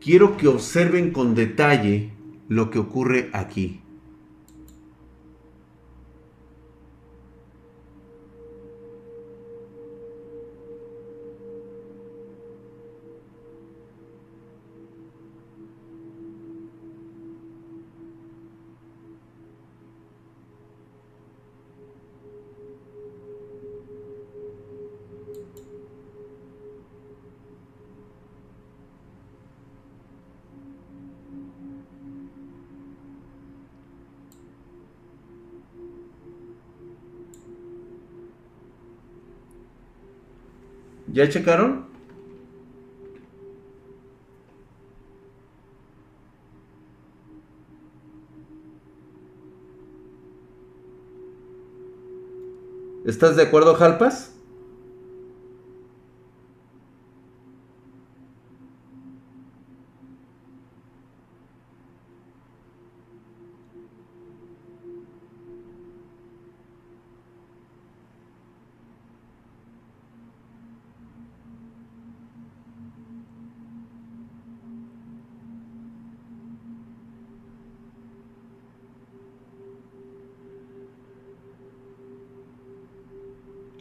[0.00, 2.10] quiero que observen con detalle
[2.48, 3.80] lo que ocurre aquí.
[41.20, 41.84] ¿Ya checaron?
[53.04, 54.39] ¿Estás de acuerdo, Jalpas?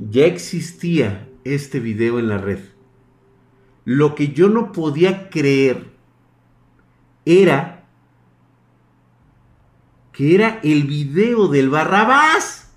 [0.10, 2.60] Ya existía este video en la red.
[3.86, 5.92] Lo que yo no podía creer
[7.26, 7.88] era
[10.12, 12.72] que era el video del Barrabás.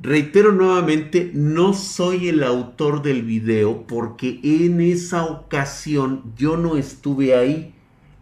[0.00, 7.34] Reitero nuevamente, no soy el autor del video porque en esa ocasión yo no estuve
[7.34, 7.74] ahí.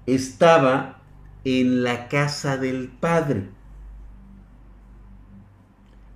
[0.06, 1.02] Estaba
[1.44, 3.48] en la casa del padre.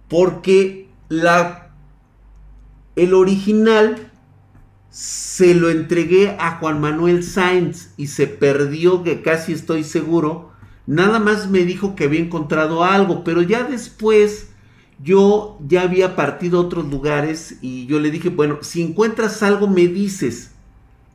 [0.08, 0.79] Porque
[1.10, 1.72] la,
[2.96, 4.10] el original
[4.88, 10.52] se lo entregué a Juan Manuel Sainz y se perdió, que casi estoy seguro.
[10.86, 14.48] Nada más me dijo que había encontrado algo, pero ya después
[15.02, 19.66] yo ya había partido a otros lugares y yo le dije, bueno, si encuentras algo
[19.66, 20.52] me dices.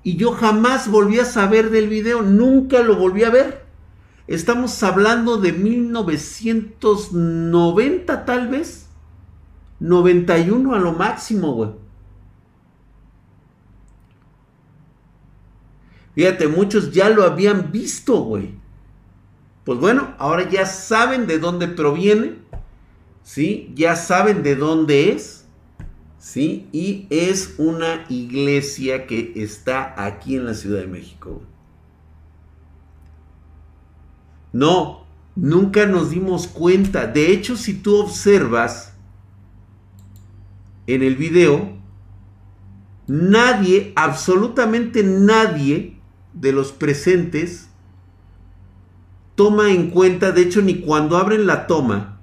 [0.04, 3.64] Y yo jamás volví a saber del video, nunca lo volví a ver.
[4.28, 8.85] Estamos hablando de 1990 tal vez.
[9.80, 11.72] 91 a lo máximo, güey.
[16.16, 18.56] Fíjate, muchos ya lo habían visto, güey.
[19.66, 22.36] Pues bueno, ahora ya saben de dónde proviene,
[23.24, 23.74] ¿sí?
[23.76, 25.46] Ya saben de dónde es,
[26.18, 26.70] ¿sí?
[26.72, 31.42] Y es una iglesia que está aquí en la Ciudad de México.
[34.54, 35.06] No,
[35.36, 37.08] nunca nos dimos cuenta.
[37.08, 38.95] De hecho, si tú observas
[40.88, 41.74] en el video,
[43.08, 45.98] nadie, absolutamente nadie
[46.34, 47.70] de los presentes
[49.36, 52.20] toma en cuenta, de hecho ni cuando abren la toma,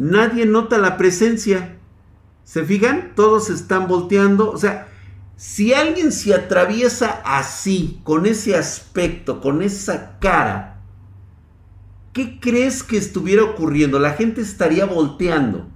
[0.00, 1.76] nadie nota la presencia.
[2.44, 3.12] ¿Se fijan?
[3.14, 4.50] Todos están volteando.
[4.50, 4.88] O sea,
[5.40, 10.82] si alguien se atraviesa así, con ese aspecto, con esa cara,
[12.12, 13.98] ¿qué crees que estuviera ocurriendo?
[13.98, 15.66] La gente estaría volteando.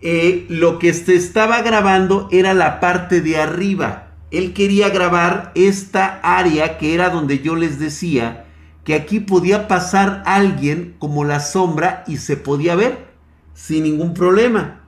[0.00, 4.12] Eh, lo que se estaba grabando era la parte de arriba.
[4.30, 8.44] Él quería grabar esta área que era donde yo les decía
[8.88, 13.08] que aquí podía pasar alguien como la sombra y se podía ver
[13.52, 14.80] sin ningún problema.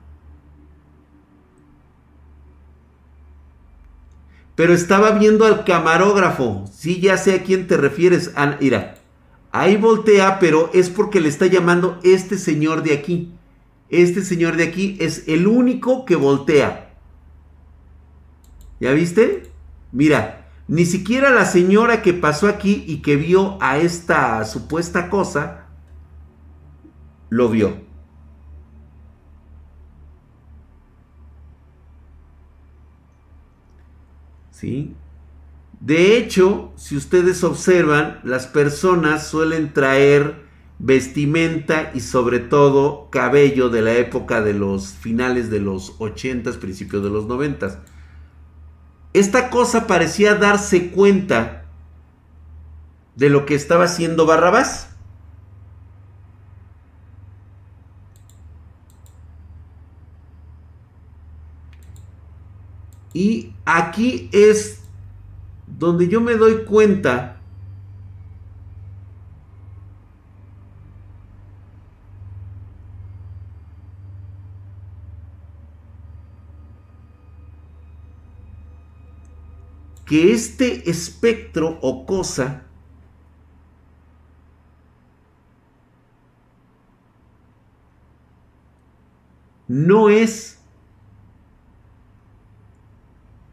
[4.55, 6.65] Pero estaba viendo al camarógrafo.
[6.73, 8.33] Sí, ya sé a quién te refieres.
[8.59, 8.95] mira,
[9.51, 13.31] ahí voltea, pero es porque le está llamando este señor de aquí.
[13.89, 16.95] Este señor de aquí es el único que voltea.
[18.79, 19.51] ¿Ya viste?
[19.91, 20.40] Mira,
[20.71, 25.65] ni siquiera la señora que pasó aquí y que vio a esta supuesta cosa,
[27.29, 27.75] lo vio.
[34.51, 34.95] ¿Sí?
[35.81, 40.45] De hecho, si ustedes observan, las personas suelen traer
[40.79, 47.03] vestimenta y sobre todo cabello de la época de los finales de los 80, principios
[47.03, 47.90] de los 90.
[49.13, 51.65] Esta cosa parecía darse cuenta
[53.15, 54.87] de lo que estaba haciendo Barrabás.
[63.13, 64.79] Y aquí es
[65.67, 67.40] donde yo me doy cuenta
[80.11, 82.63] que este espectro o cosa
[89.69, 90.59] no es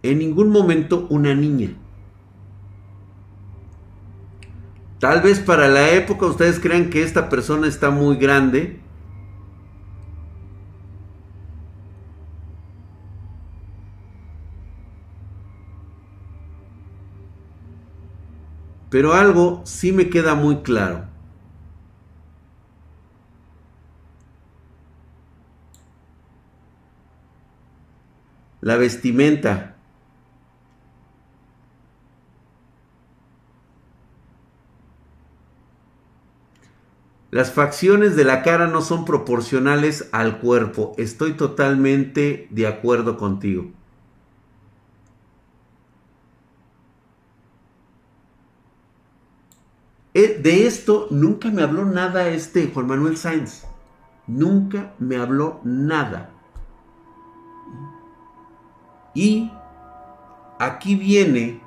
[0.02, 1.76] en ningún momento una niña.
[4.98, 8.80] Tal vez para la época ustedes crean que esta persona está muy grande
[18.90, 21.04] Pero algo sí me queda muy claro.
[28.60, 29.76] La vestimenta.
[37.30, 40.94] Las facciones de la cara no son proporcionales al cuerpo.
[40.96, 43.70] Estoy totalmente de acuerdo contigo.
[50.26, 53.64] De esto nunca me habló nada este Juan Manuel Sáenz.
[54.26, 56.30] Nunca me habló nada.
[59.14, 59.50] Y
[60.58, 61.60] aquí viene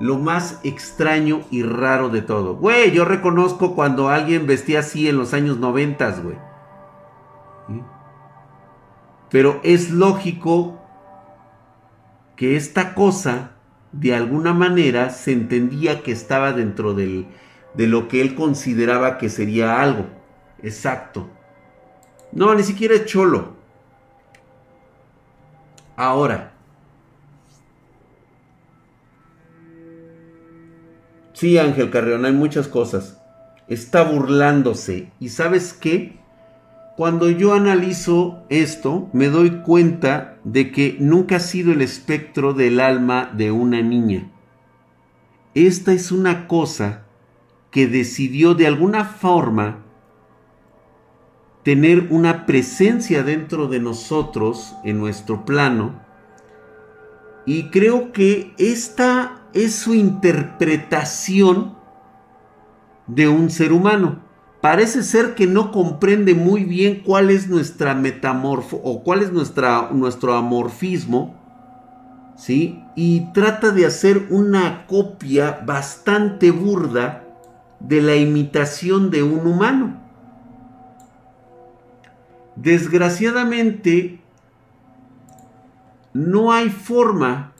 [0.00, 2.56] lo más extraño y raro de todo.
[2.56, 6.36] Güey, yo reconozco cuando alguien vestía así en los años noventas, güey.
[9.30, 10.78] Pero es lógico
[12.36, 13.52] que esta cosa,
[13.92, 17.28] de alguna manera, se entendía que estaba dentro del,
[17.74, 20.06] de lo que él consideraba que sería algo.
[20.62, 21.28] Exacto.
[22.32, 23.54] No, ni siquiera cholo.
[25.96, 26.52] Ahora.
[31.32, 33.20] Sí, Ángel Carreón, hay muchas cosas.
[33.68, 35.10] Está burlándose.
[35.18, 36.20] ¿Y sabes qué?
[36.96, 42.80] Cuando yo analizo esto, me doy cuenta de que nunca ha sido el espectro del
[42.80, 44.30] alma de una niña.
[45.54, 47.01] Esta es una cosa
[47.72, 49.78] que decidió de alguna forma
[51.64, 56.00] tener una presencia dentro de nosotros, en nuestro plano,
[57.46, 61.74] y creo que esta es su interpretación
[63.06, 64.20] de un ser humano.
[64.60, 69.88] Parece ser que no comprende muy bien cuál es nuestra metamorfo o cuál es nuestra,
[69.92, 71.34] nuestro amorfismo,
[72.36, 72.84] ¿sí?
[72.94, 77.31] Y trata de hacer una copia bastante burda
[77.86, 80.00] de la imitación de un humano.
[82.56, 84.20] Desgraciadamente,
[86.12, 87.52] no hay forma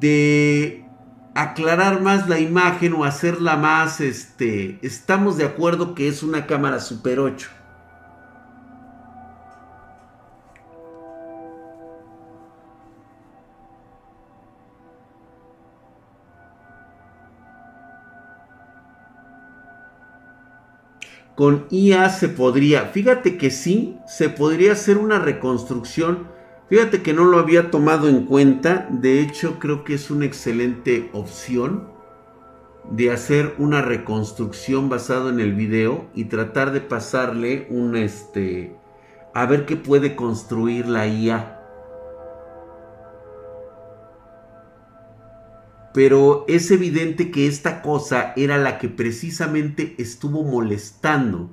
[0.00, 0.84] de
[1.34, 6.80] aclarar más la imagen o hacerla más, este, estamos de acuerdo que es una cámara
[6.80, 7.61] Super 8.
[21.34, 26.28] Con IA se podría, fíjate que sí, se podría hacer una reconstrucción.
[26.68, 28.86] Fíjate que no lo había tomado en cuenta.
[28.90, 31.88] De hecho, creo que es una excelente opción
[32.90, 38.76] de hacer una reconstrucción basado en el video y tratar de pasarle un este
[39.34, 41.61] a ver qué puede construir la IA.
[45.92, 51.50] Pero es evidente que esta cosa era la que precisamente estuvo molestando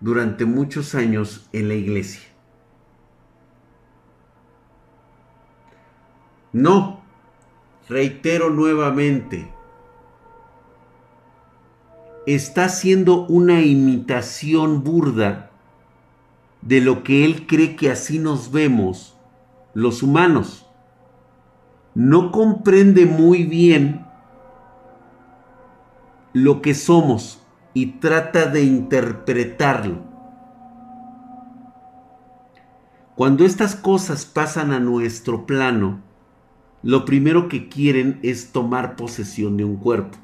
[0.00, 2.22] durante muchos años en la iglesia.
[6.52, 7.02] No,
[7.88, 9.52] reitero nuevamente,
[12.26, 15.50] está haciendo una imitación burda
[16.62, 19.16] de lo que él cree que así nos vemos
[19.74, 20.65] los humanos
[21.96, 24.04] no comprende muy bien
[26.34, 27.40] lo que somos
[27.72, 30.02] y trata de interpretarlo.
[33.14, 36.02] Cuando estas cosas pasan a nuestro plano,
[36.82, 40.18] lo primero que quieren es tomar posesión de un cuerpo.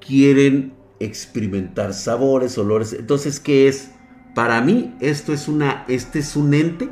[0.00, 2.94] Quieren experimentar sabores, olores.
[2.94, 3.92] Entonces, ¿qué es?
[4.34, 6.88] Para mí, esto es una, este es un ente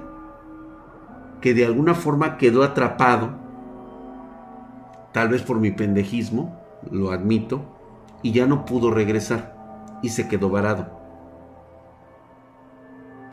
[1.43, 3.32] que de alguna forma quedó atrapado,
[5.12, 6.59] tal vez por mi pendejismo,
[6.90, 7.61] lo admito,
[8.22, 10.90] y ya no pudo regresar y se quedó varado.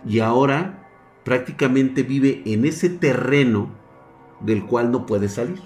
[0.05, 0.88] Y ahora
[1.24, 3.70] prácticamente vive en ese terreno
[4.39, 5.62] del cual no puede salir.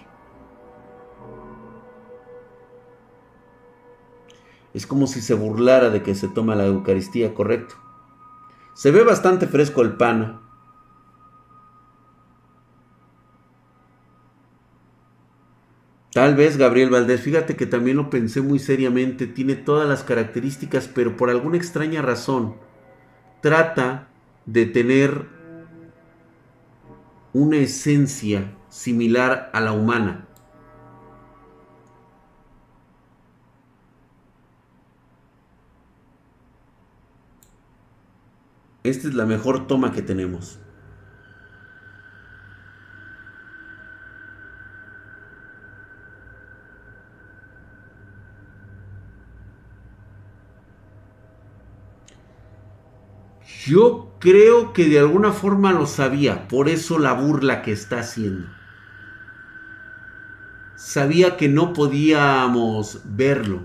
[4.74, 7.76] Es como si se burlara de que se toma la Eucaristía, correcto.
[8.74, 10.43] Se ve bastante fresco el pan,
[16.14, 20.88] Tal vez Gabriel Valdés, fíjate que también lo pensé muy seriamente, tiene todas las características,
[20.88, 22.56] pero por alguna extraña razón
[23.42, 24.10] trata
[24.46, 25.26] de tener
[27.34, 30.28] una esencia similar a la humana.
[38.84, 40.63] Esta es la mejor toma que tenemos.
[53.66, 58.48] Yo creo que de alguna forma lo sabía, por eso la burla que está haciendo.
[60.76, 63.62] Sabía que no podíamos verlo.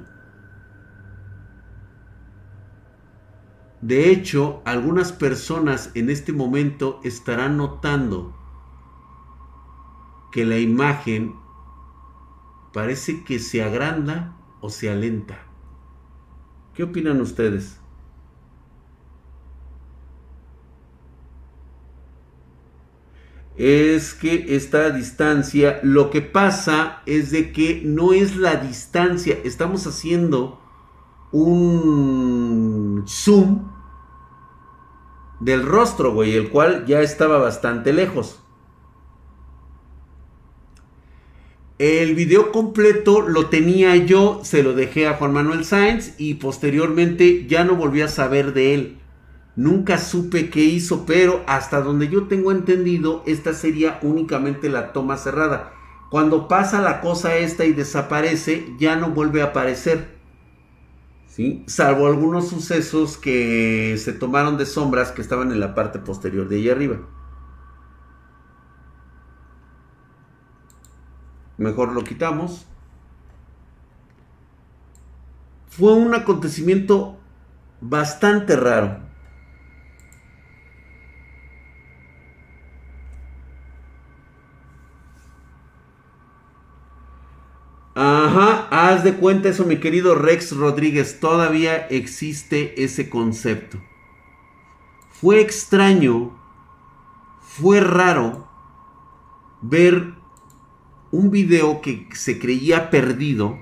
[3.81, 8.37] De hecho, algunas personas en este momento estarán notando
[10.31, 11.35] que la imagen
[12.73, 15.39] parece que se agranda o se alenta.
[16.75, 17.81] ¿Qué opinan ustedes?
[23.59, 29.85] Es que esta distancia, lo que pasa es de que no es la distancia, estamos
[29.87, 30.61] haciendo
[31.33, 33.69] un zoom
[35.41, 38.41] del rostro, güey, el cual ya estaba bastante lejos.
[41.79, 47.47] El video completo lo tenía yo, se lo dejé a Juan Manuel Sáenz y posteriormente
[47.47, 48.99] ya no volví a saber de él.
[49.59, 55.17] Nunca supe qué hizo, pero hasta donde yo tengo entendido, esta sería únicamente la toma
[55.17, 55.73] cerrada.
[56.13, 60.17] Cuando pasa la cosa esta y desaparece, ya no vuelve a aparecer.
[61.27, 61.65] ¿Sí?
[61.67, 66.55] Salvo algunos sucesos que se tomaron de sombras que estaban en la parte posterior de
[66.55, 67.01] ahí arriba.
[71.57, 72.65] Mejor lo quitamos.
[75.67, 77.17] Fue un acontecimiento
[77.81, 79.08] bastante raro.
[88.89, 93.79] Haz de cuenta eso, mi querido Rex Rodríguez, todavía existe ese concepto.
[95.11, 96.35] Fue extraño,
[97.43, 98.49] fue raro
[99.61, 100.15] ver
[101.11, 103.59] un video que se creía perdido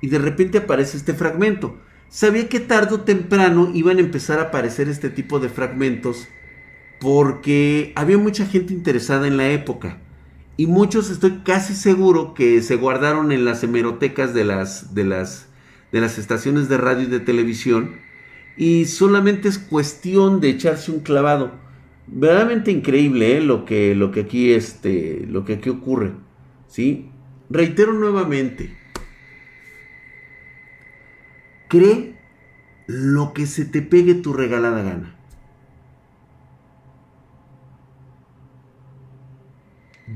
[0.00, 1.76] y de repente aparece este fragmento.
[2.08, 6.26] Sabía que tarde o temprano iban a empezar a aparecer este tipo de fragmentos
[7.02, 10.00] porque había mucha gente interesada en la época.
[10.56, 15.48] Y muchos estoy casi seguro que se guardaron en las hemerotecas de las, de las,
[15.90, 17.96] de las estaciones de radio y de televisión.
[18.56, 21.52] Y solamente es cuestión de echarse un clavado.
[22.06, 23.40] Verdaderamente increíble ¿eh?
[23.40, 26.12] lo, que, lo, que aquí, este, lo que aquí ocurre.
[26.68, 27.10] ¿sí?
[27.50, 28.76] Reitero nuevamente.
[31.66, 32.14] Cree
[32.86, 35.16] lo que se te pegue tu regalada gana.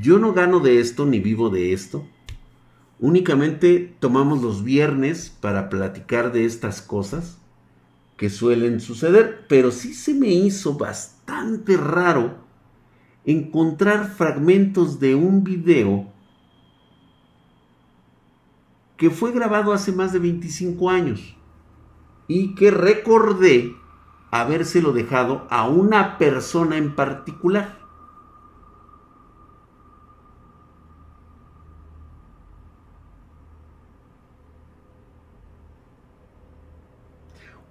[0.00, 2.06] Yo no gano de esto ni vivo de esto.
[3.00, 7.38] Únicamente tomamos los viernes para platicar de estas cosas
[8.16, 12.36] que suelen suceder, pero sí se me hizo bastante raro
[13.24, 16.12] encontrar fragmentos de un video
[18.96, 21.36] que fue grabado hace más de 25 años
[22.26, 23.74] y que recordé
[24.30, 27.87] habérselo dejado a una persona en particular.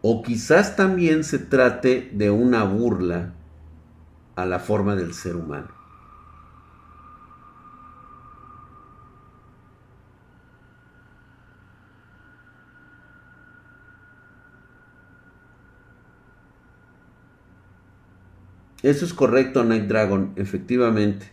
[0.02, 3.34] O quizás también se trate de una burla
[4.36, 5.78] a la forma del ser humano.
[18.84, 21.32] Eso es correcto, Night Dragon, efectivamente.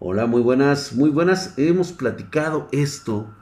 [0.00, 1.54] Hola, muy buenas, muy buenas.
[1.56, 3.32] Hemos platicado esto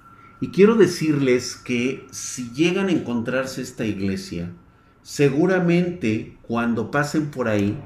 [0.45, 4.53] y quiero decirles que si llegan a encontrarse esta iglesia,
[5.01, 7.79] seguramente cuando pasen por ahí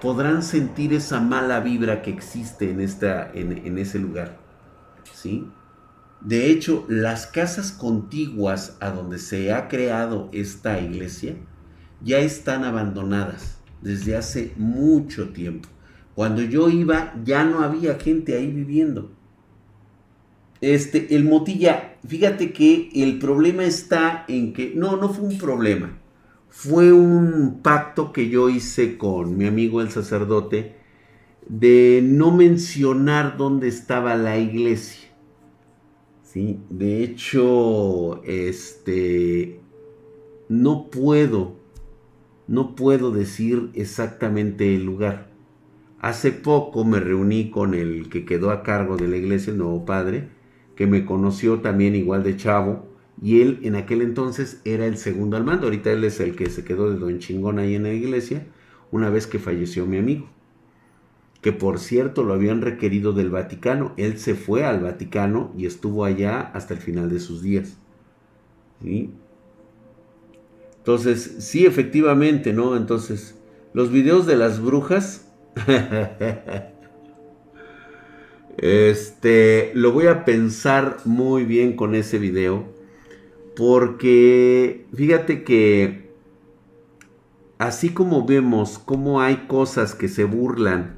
[0.00, 4.38] podrán sentir esa mala vibra que existe en, esta, en, ese lugar.
[5.12, 5.48] ¿sí?
[6.20, 11.34] De hecho, las casas contiguas a donde se ha creado esta iglesia
[12.00, 15.68] ya están abandonadas desde hace mucho tiempo.
[16.14, 19.10] Cuando yo iba ya no había gente ahí viviendo.
[20.64, 25.98] Este, el Motilla, fíjate que el problema está en que, no, no fue un problema,
[26.48, 30.76] fue un pacto que yo hice con mi amigo el sacerdote
[31.46, 35.10] de no mencionar dónde estaba la iglesia.
[36.22, 36.58] ¿sí?
[36.70, 39.60] De hecho, este,
[40.48, 41.56] no puedo,
[42.48, 45.28] no puedo decir exactamente el lugar.
[46.00, 49.84] Hace poco me reuní con el que quedó a cargo de la iglesia, el nuevo
[49.84, 50.33] padre,
[50.76, 52.86] que me conoció también igual de chavo.
[53.22, 55.66] Y él en aquel entonces era el segundo al mando.
[55.66, 58.46] Ahorita él es el que se quedó de don chingón ahí en la iglesia
[58.90, 60.28] una vez que falleció mi amigo.
[61.40, 63.92] Que por cierto lo habían requerido del Vaticano.
[63.96, 67.78] Él se fue al Vaticano y estuvo allá hasta el final de sus días.
[70.78, 72.76] Entonces, sí, efectivamente, ¿no?
[72.76, 73.38] Entonces,
[73.72, 75.32] los videos de las brujas
[78.64, 82.64] Este, lo voy a pensar muy bien con ese video.
[83.54, 86.08] Porque fíjate que
[87.58, 90.96] así como vemos cómo hay cosas que se burlan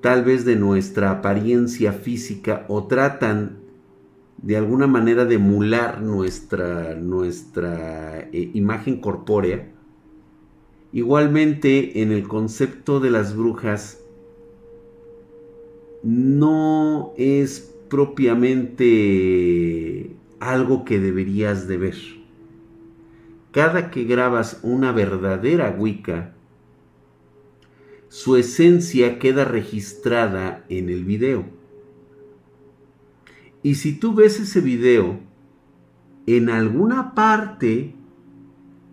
[0.00, 3.58] tal vez de nuestra apariencia física o tratan
[4.42, 9.70] de alguna manera de emular nuestra, nuestra eh, imagen corpórea,
[10.92, 14.03] igualmente en el concepto de las brujas
[16.04, 21.96] no es propiamente algo que deberías de ver.
[23.52, 26.34] Cada que grabas una verdadera Wicca,
[28.08, 31.46] su esencia queda registrada en el video.
[33.62, 35.18] Y si tú ves ese video,
[36.26, 37.94] en alguna parte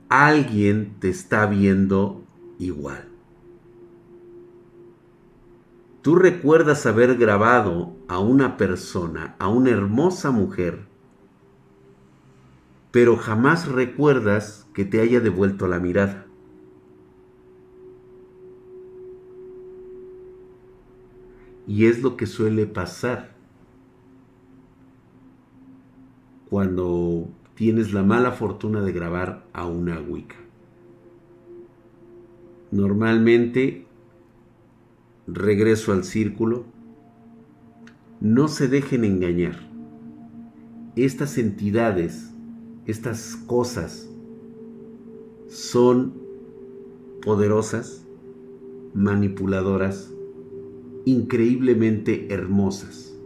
[0.08, 2.24] alguien te está viendo
[2.58, 3.11] igual.
[6.02, 10.88] Tú recuerdas haber grabado a una persona, a una hermosa mujer,
[12.92, 16.26] pero jamás recuerdas que te haya devuelto la mirada.
[21.68, 23.36] Y es lo que suele pasar
[26.50, 30.36] cuando tienes la mala fortuna de grabar a una Wicca.
[32.72, 33.86] Normalmente
[35.28, 36.66] regreso al círculo,
[38.20, 39.56] no se dejen engañar.
[40.96, 42.34] estas entidades,
[42.86, 44.10] estas cosas,
[45.48, 46.14] son
[47.22, 48.06] poderosas,
[48.94, 50.14] manipuladoras,
[51.06, 53.18] increíblemente hermosas,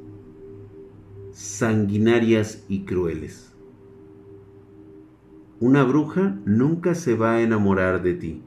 [1.31, 3.51] sanguinarias y crueles.
[5.59, 8.41] Una bruja nunca se va a enamorar de ti.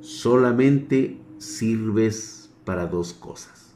[0.00, 3.74] Solamente sirves para dos cosas.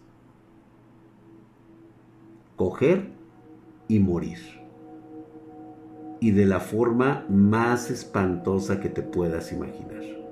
[2.57, 3.11] Coger
[3.89, 4.39] y morir.
[6.21, 10.24] Y de la forma más espantosa que te puedas imaginar.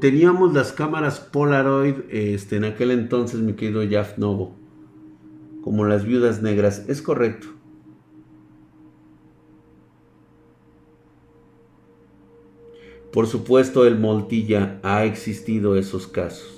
[0.00, 4.56] Teníamos las cámaras Polaroid este, en aquel entonces, mi querido Jeff Novo.
[5.62, 6.84] Como las viudas negras.
[6.88, 7.48] Es correcto.
[13.12, 16.55] Por supuesto, el Moltilla ha existido esos casos.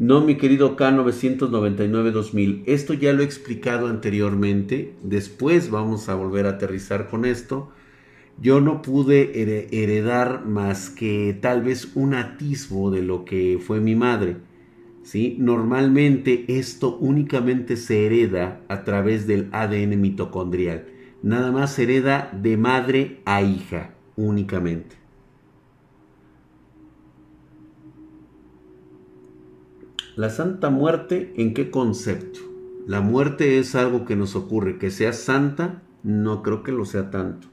[0.00, 6.52] No, mi querido K999-2000, esto ya lo he explicado anteriormente, después vamos a volver a
[6.52, 7.70] aterrizar con esto.
[8.40, 13.94] Yo no pude heredar más que tal vez un atisbo de lo que fue mi
[13.94, 14.38] madre.
[15.02, 15.36] ¿sí?
[15.38, 20.86] Normalmente esto únicamente se hereda a través del ADN mitocondrial.
[21.22, 24.99] Nada más hereda de madre a hija, únicamente.
[30.20, 32.40] La Santa Muerte, ¿en qué concepto?
[32.86, 34.76] La muerte es algo que nos ocurre.
[34.76, 37.48] Que sea santa, no creo que lo sea tanto.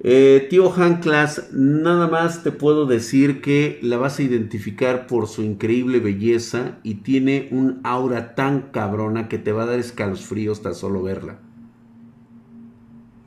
[0.00, 5.42] Eh, tío Hanklas, nada más te puedo decir que la vas a identificar por su
[5.42, 10.72] increíble belleza y tiene un aura tan cabrona que te va a dar escalofríos hasta
[10.72, 11.45] solo verla.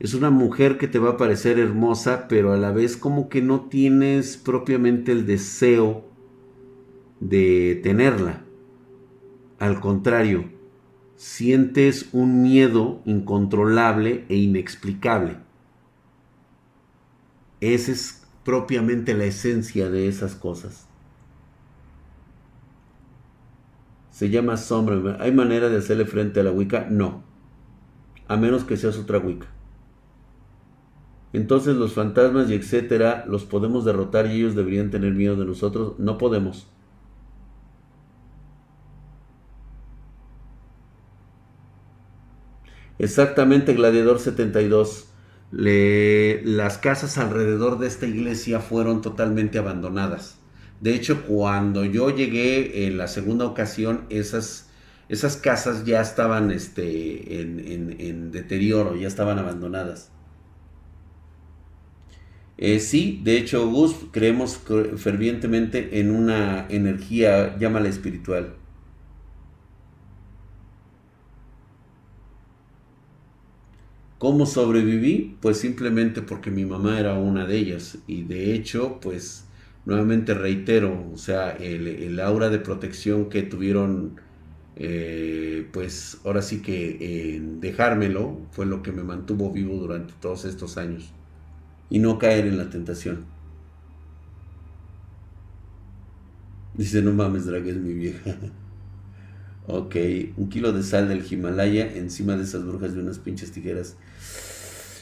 [0.00, 3.42] Es una mujer que te va a parecer hermosa, pero a la vez como que
[3.42, 6.06] no tienes propiamente el deseo
[7.20, 8.42] de tenerla.
[9.58, 10.46] Al contrario,
[11.16, 15.36] sientes un miedo incontrolable e inexplicable.
[17.60, 20.86] Esa es propiamente la esencia de esas cosas.
[24.10, 25.18] Se llama sombra.
[25.20, 26.86] ¿Hay manera de hacerle frente a la Wicca?
[26.88, 27.22] No.
[28.28, 29.59] A menos que seas otra Wicca
[31.32, 35.94] entonces los fantasmas y etcétera los podemos derrotar y ellos deberían tener miedo de nosotros.
[35.98, 36.66] No podemos.
[42.98, 45.06] Exactamente, Gladiador 72.
[45.52, 50.38] Le, las casas alrededor de esta iglesia fueron totalmente abandonadas.
[50.80, 54.70] De hecho, cuando yo llegué en la segunda ocasión, esas,
[55.08, 60.10] esas casas ya estaban este, en deterioro, ya estaban abandonadas.
[62.60, 64.60] Eh, sí, de hecho, Gus, creemos
[64.96, 68.54] fervientemente en una energía, llámala espiritual.
[74.18, 75.36] ¿Cómo sobreviví?
[75.40, 77.98] Pues simplemente porque mi mamá era una de ellas.
[78.06, 79.46] Y de hecho, pues
[79.86, 84.20] nuevamente reitero, o sea, el, aura de protección que tuvieron,
[84.76, 90.44] eh, pues ahora sí que en dejármelo fue lo que me mantuvo vivo durante todos
[90.44, 91.12] estos años
[91.90, 93.26] y no caer en la tentación.
[96.74, 98.36] Dice, no mames, Drag, es mi vieja.
[99.66, 99.96] ok,
[100.36, 103.96] un kilo de sal del Himalaya encima de esas brujas de unas pinches tijeras.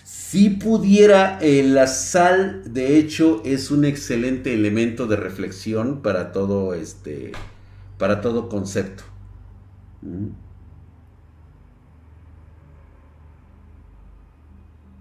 [0.05, 6.75] Si pudiera, eh, la sal, de hecho, es un excelente elemento de reflexión para todo
[6.75, 7.33] este,
[7.99, 9.05] para todo concepto.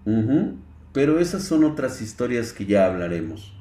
[0.06, 0.67] Uh
[0.98, 3.54] pero esas son otras historias que ya hablaremos.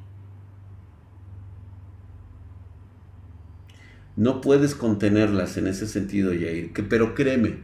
[4.15, 6.73] No puedes contenerlas en ese sentido, Yair.
[6.73, 7.59] Que, pero créeme,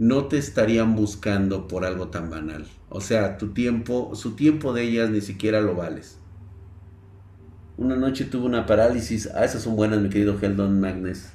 [0.00, 2.66] no te estarían buscando por algo tan banal.
[2.88, 6.18] O sea, tu tiempo, su tiempo de ellas ni siquiera lo vales.
[7.76, 9.28] Una noche tuve una parálisis.
[9.32, 11.34] Ah, esas son buenas, mi querido Heldon Magnes.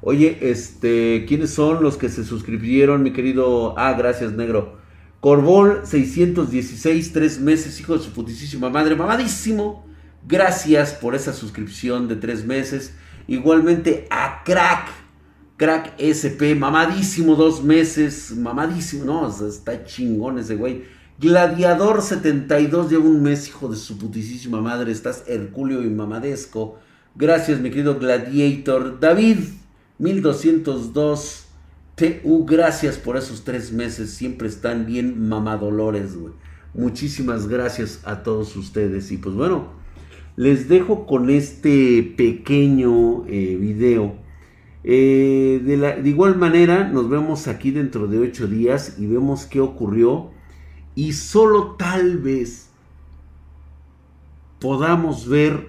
[0.00, 3.76] Oye, este, ¿quiénes son los que se suscribieron, mi querido?
[3.76, 4.79] Ah, gracias, negro.
[5.20, 9.84] Corbol 616, tres meses, hijo de su putísima madre, mamadísimo.
[10.26, 12.94] Gracias por esa suscripción de tres meses.
[13.28, 14.88] Igualmente a Crack,
[15.58, 20.84] Crack SP, mamadísimo, dos meses, mamadísimo, no, está chingón ese güey.
[21.18, 26.78] Gladiador 72, lleva un mes, hijo de su putísima madre, estás hercúleo y mamadesco.
[27.14, 28.98] Gracias, mi querido Gladiator.
[28.98, 29.40] David,
[29.98, 31.49] 1202.
[32.46, 36.16] Gracias por esos tres meses, siempre están bien mamadolores.
[36.72, 39.12] Muchísimas gracias a todos ustedes.
[39.12, 39.72] Y pues bueno,
[40.36, 44.14] les dejo con este pequeño eh, video.
[44.82, 50.30] Eh, de, igual manera, nos vemos aquí dentro de ocho días y vemos qué ocurrió.
[50.94, 52.70] Y solo tal vez
[54.58, 55.68] podamos ver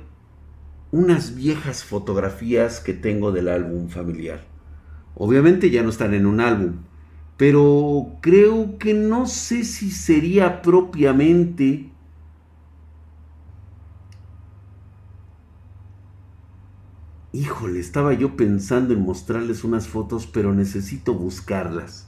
[0.92, 4.51] unas viejas fotografías que tengo del álbum familiar.
[5.24, 6.78] Obviamente ya no están en un álbum,
[7.38, 11.92] pero creo que no sé si sería propiamente
[17.34, 22.08] Híjole, estaba yo pensando en mostrarles unas fotos, pero necesito buscarlas.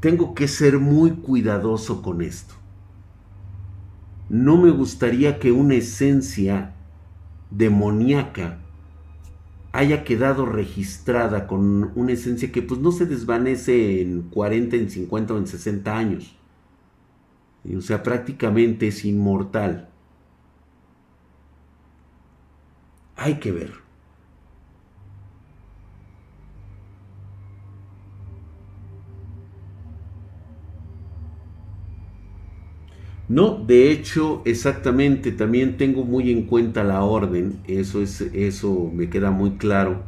[0.00, 2.54] Tengo que ser muy cuidadoso con esto.
[4.28, 6.75] No me gustaría que una esencia
[7.50, 8.58] demoníaca
[9.72, 15.34] haya quedado registrada con una esencia que pues no se desvanece en 40, en 50
[15.34, 16.34] o en 60 años.
[17.76, 19.88] O sea, prácticamente es inmortal.
[23.16, 23.85] Hay que ver.
[33.28, 39.10] No, de hecho, exactamente, también tengo muy en cuenta la orden, eso, es, eso me
[39.10, 40.04] queda muy claro.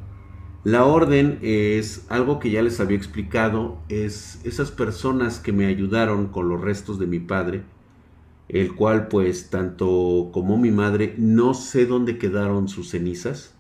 [0.63, 6.29] La orden es algo que ya les había explicado, es esas personas que me ayudaron
[6.29, 7.63] con los restos de mi padre,
[8.49, 13.55] el cual pues tanto como mi madre no sé dónde quedaron sus cenizas.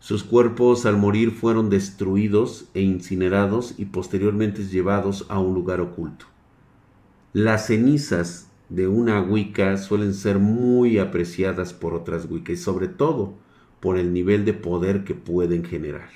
[0.00, 6.26] Sus cuerpos al morir fueron destruidos e incinerados y posteriormente llevados a un lugar oculto.
[7.32, 13.34] Las cenizas de una Wicca suelen ser muy apreciadas por otras Wicca y sobre todo
[13.80, 16.08] por el nivel de poder que pueden generar.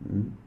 [0.00, 0.46] ¿Mm?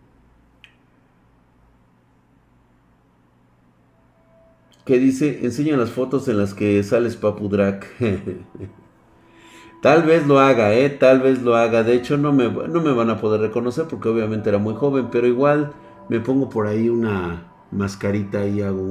[4.86, 5.46] ¿Qué dice?
[5.46, 7.86] Enseña las fotos en las que sales Papu Drac.
[9.82, 10.90] Tal vez lo haga, ¿eh?
[10.90, 11.84] Tal vez lo haga.
[11.84, 15.10] De hecho, no me, no me van a poder reconocer porque obviamente era muy joven,
[15.12, 15.74] pero igual
[16.10, 18.82] me pongo por ahí una mascarita y hago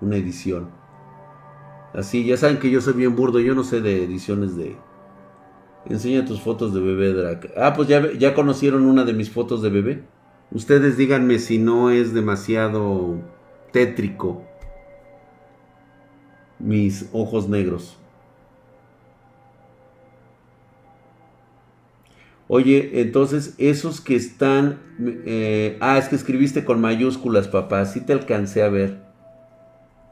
[0.00, 0.68] una edición.
[1.96, 4.76] Así, ya saben que yo soy bien burdo, yo no sé de ediciones de...
[5.86, 7.52] Enseña tus fotos de bebé, Drac.
[7.56, 10.02] Ah, pues ya, ya conocieron una de mis fotos de bebé.
[10.50, 13.16] Ustedes díganme si no es demasiado
[13.72, 14.42] tétrico
[16.58, 17.96] mis ojos negros.
[22.46, 24.80] Oye, entonces esos que están...
[25.24, 27.86] Eh, ah, es que escribiste con mayúsculas, papá.
[27.86, 29.05] Sí te alcancé a ver.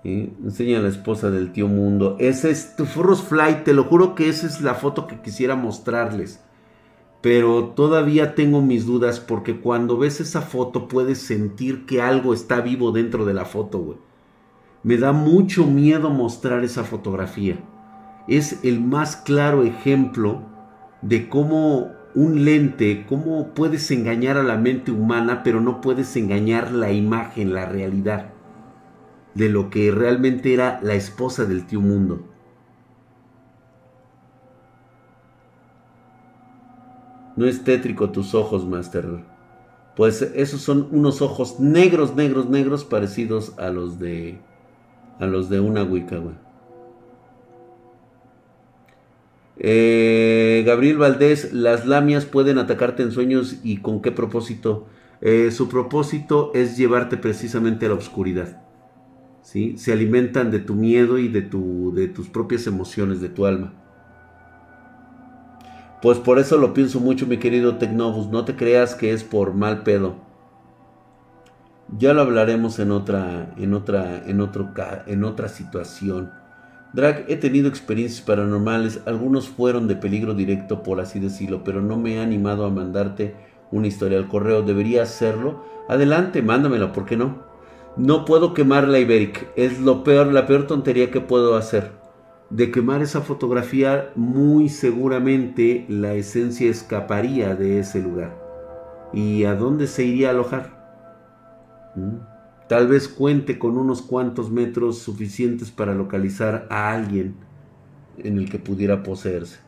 [0.05, 2.17] Enseña a la esposa del tío Mundo.
[2.21, 5.57] Ese es tu Furros Fly, te lo juro que esa es la foto que quisiera
[5.57, 6.45] mostrarles.
[7.23, 12.61] Pero todavía tengo mis dudas porque cuando ves esa foto puedes sentir que algo está
[12.61, 13.99] vivo dentro de la foto, güey.
[14.83, 17.57] Me da mucho miedo mostrar esa fotografía.
[18.29, 20.43] Es el más claro ejemplo
[21.01, 26.73] de cómo un lente, cómo puedes engañar a la mente humana, pero no puedes engañar
[26.73, 28.34] la imagen, la realidad
[29.35, 32.25] de lo que realmente era la esposa del tío Mundo.
[37.37, 39.25] No es tétrico tus ojos, Master.
[39.97, 44.41] Pues esos son unos ojos negros, negros, negros, parecidos a los de
[45.21, 46.21] a los de una Wicca,
[49.57, 54.87] eh, Gabriel Valdés, las lamias pueden atacarte en sueños y con qué propósito.
[55.21, 58.64] Eh, su propósito es llevarte precisamente a la oscuridad.
[59.77, 63.73] Se alimentan de tu miedo y de, tu, de tus propias emociones, de tu alma.
[66.03, 68.27] Pues por eso lo pienso mucho, mi querido Tecnobus.
[68.27, 70.17] No te creas que es por mal pedo.
[71.97, 74.75] Ya lo hablaremos en otra, en otra, en otro,
[75.07, 76.33] en otra situación.
[76.93, 79.03] Drag, he tenido experiencias paranormales.
[79.07, 83.37] Algunos fueron de peligro directo, por así decirlo, pero no me he animado a mandarte
[83.71, 84.63] una historia al correo.
[84.63, 85.65] ¿Debería hacerlo?
[85.89, 87.54] Adelante, mándamela, ¿por qué no?
[87.97, 89.49] No puedo quemar la Iberic.
[89.55, 91.93] Es lo peor, la peor tontería que puedo hacer.
[92.51, 98.37] De quemar esa fotografía, muy seguramente la esencia escaparía de ese lugar.
[99.13, 101.93] ¿Y a dónde se iría a alojar?
[101.95, 102.17] ¿Mm?
[102.69, 107.37] Tal vez cuente con unos cuantos metros suficientes para localizar a alguien
[108.19, 109.64] en el que pudiera poseerse.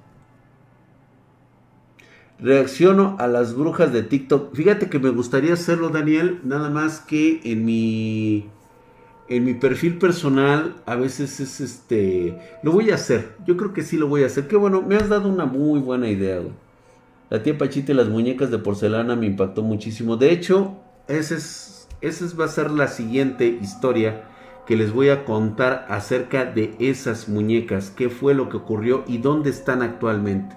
[2.39, 4.55] Reacciono a las brujas de TikTok.
[4.55, 8.49] Fíjate que me gustaría hacerlo, Daniel, nada más que en mi
[9.29, 13.37] en mi perfil personal a veces es este lo voy a hacer.
[13.47, 14.49] Yo creo que sí lo voy a hacer.
[14.49, 16.41] Qué bueno, me has dado una muy buena idea.
[17.31, 20.17] La tía Pachita y las muñecas de porcelana me impactó muchísimo.
[20.17, 20.77] De hecho,
[21.09, 24.25] esa es esa va a ser la siguiente historia
[24.67, 29.19] que les voy a contar acerca de esas muñecas, qué fue lo que ocurrió y
[29.19, 30.57] dónde están actualmente.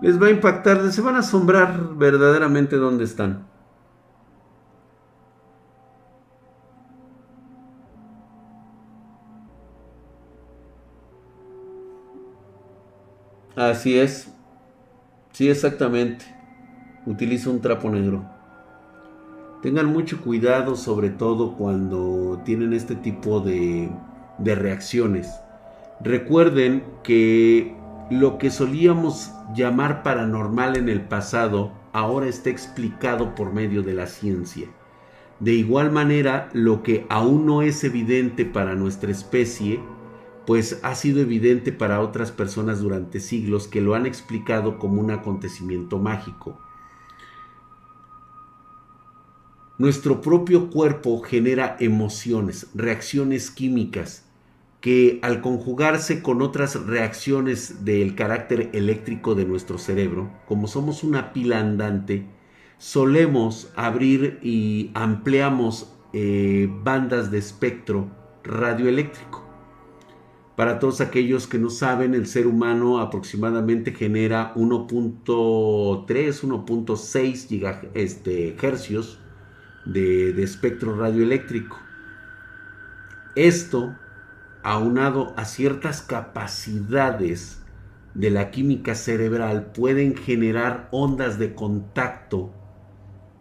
[0.00, 3.46] Les va a impactar, se van a asombrar verdaderamente dónde están.
[13.56, 14.32] Así es.
[15.32, 16.24] Sí, exactamente.
[17.06, 18.24] Utilizo un trapo negro.
[19.62, 23.90] Tengan mucho cuidado sobre todo cuando tienen este tipo de,
[24.38, 25.32] de reacciones.
[26.00, 27.74] Recuerden que
[28.10, 34.06] lo que solíamos llamar paranormal en el pasado ahora está explicado por medio de la
[34.06, 34.68] ciencia.
[35.40, 39.80] De igual manera, lo que aún no es evidente para nuestra especie,
[40.46, 45.10] pues ha sido evidente para otras personas durante siglos que lo han explicado como un
[45.10, 46.58] acontecimiento mágico.
[49.78, 54.23] Nuestro propio cuerpo genera emociones, reacciones químicas,
[54.84, 61.32] que al conjugarse con otras reacciones del carácter eléctrico de nuestro cerebro, como somos una
[61.32, 62.26] pila andante,
[62.76, 68.10] solemos abrir y ampliamos eh, bandas de espectro
[68.42, 69.42] radioeléctrico.
[70.54, 78.54] Para todos aquellos que no saben, el ser humano aproximadamente genera 1.3, 1.6 GHz este,
[79.86, 81.78] de, espectro radioeléctrico.
[83.34, 83.96] Esto,
[84.64, 87.62] aunado a ciertas capacidades
[88.14, 92.52] de la química cerebral, pueden generar ondas de contacto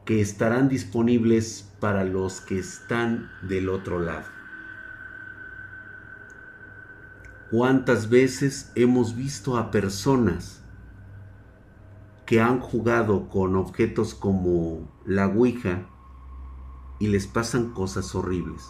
[0.05, 4.27] que estarán disponibles para los que están del otro lado.
[7.49, 10.63] ¿Cuántas veces hemos visto a personas
[12.25, 15.85] que han jugado con objetos como la Ouija
[16.99, 18.63] y les pasan cosas horribles.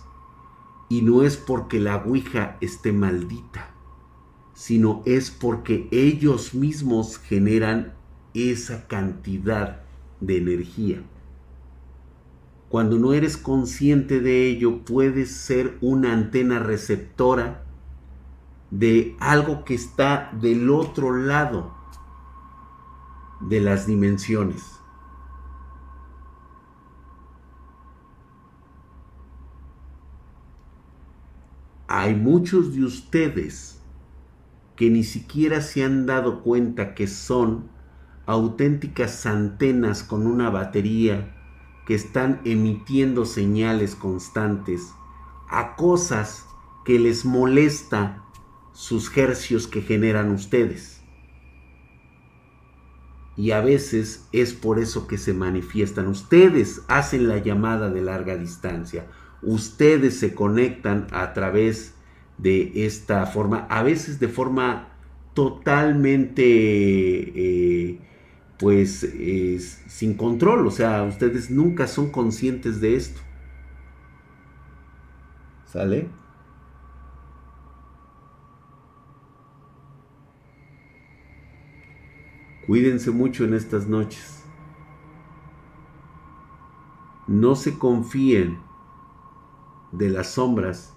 [0.94, 3.72] Y no es porque la Ouija esté maldita,
[4.54, 7.96] sino es porque ellos mismos generan
[8.36, 9.82] esa cantidad
[10.20, 11.02] de energía.
[12.70, 17.66] Cuando no eres consciente de ello, puedes ser una antena receptora
[18.70, 21.74] de algo que está del otro lado
[23.41, 24.62] de las dimensiones.
[31.96, 33.80] Hay muchos de ustedes
[34.76, 37.70] que ni siquiera se han dado cuenta que son
[38.26, 41.36] auténticas antenas con una batería
[41.86, 44.91] que están emitiendo señales constantes
[45.48, 46.48] a cosas
[46.84, 48.24] que les molesta
[48.72, 51.04] sus hercios que generan ustedes.
[53.38, 56.08] Y a veces es por eso que se manifiestan.
[56.08, 59.06] Ustedes hacen la llamada de larga distancia
[59.44, 61.94] ustedes se conectan a través
[62.38, 64.89] de esta forma, a veces de forma
[65.34, 68.00] totalmente, eh,
[68.60, 69.08] pues,
[69.88, 73.22] sin control, o sea, ustedes nunca son conscientes de esto.
[75.66, 76.08] ¿Sale?
[82.68, 84.44] Cuídense mucho en estas noches.
[87.28, 88.60] No se confíen
[89.94, 90.94] de las sombras,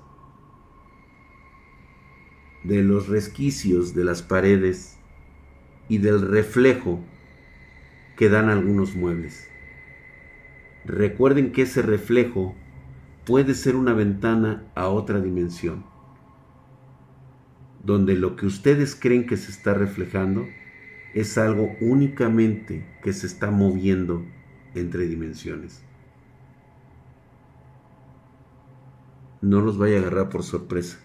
[2.64, 4.98] de los resquicios de las paredes
[5.88, 6.98] y del reflejo
[8.16, 9.48] que dan algunos muebles.
[10.84, 12.54] Recuerden que ese reflejo
[13.24, 15.84] puede ser una ventana a otra dimensión,
[17.84, 20.46] donde lo que ustedes creen que se está reflejando
[21.14, 24.24] es algo únicamente que se está moviendo
[24.74, 25.85] entre dimensiones.
[29.46, 30.98] No los vaya a agarrar por sorpresa.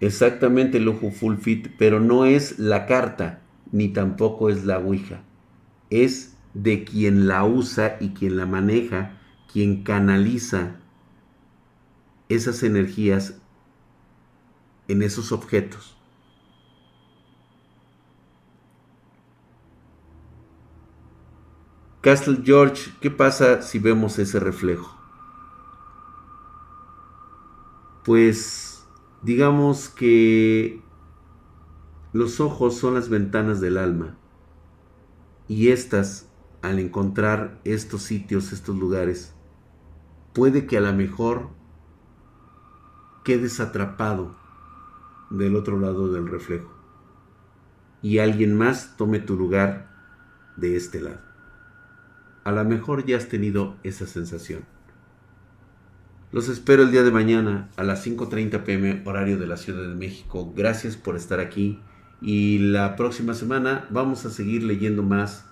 [0.00, 3.40] Exactamente el ojo full fit, pero no es la carta,
[3.70, 5.22] ni tampoco es la Ouija.
[5.90, 9.18] Es de quien la usa y quien la maneja,
[9.50, 10.76] quien canaliza
[12.28, 13.34] esas energías
[14.88, 16.01] en esos objetos.
[22.02, 24.98] Castle George, ¿qué pasa si vemos ese reflejo?
[28.04, 28.84] Pues
[29.22, 30.82] digamos que
[32.12, 34.16] los ojos son las ventanas del alma
[35.46, 36.28] y estas,
[36.60, 39.36] al encontrar estos sitios, estos lugares,
[40.32, 41.50] puede que a lo mejor
[43.22, 44.34] quedes atrapado
[45.30, 46.72] del otro lado del reflejo
[48.02, 49.94] y alguien más tome tu lugar
[50.56, 51.31] de este lado.
[52.44, 54.64] A lo mejor ya has tenido esa sensación.
[56.32, 59.94] Los espero el día de mañana a las 5.30 pm horario de la Ciudad de
[59.94, 60.52] México.
[60.56, 61.80] Gracias por estar aquí
[62.20, 65.46] y la próxima semana vamos a seguir leyendo más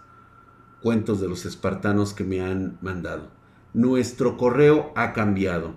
[0.80, 3.28] cuentos de los espartanos que me han mandado.
[3.74, 5.74] Nuestro correo ha cambiado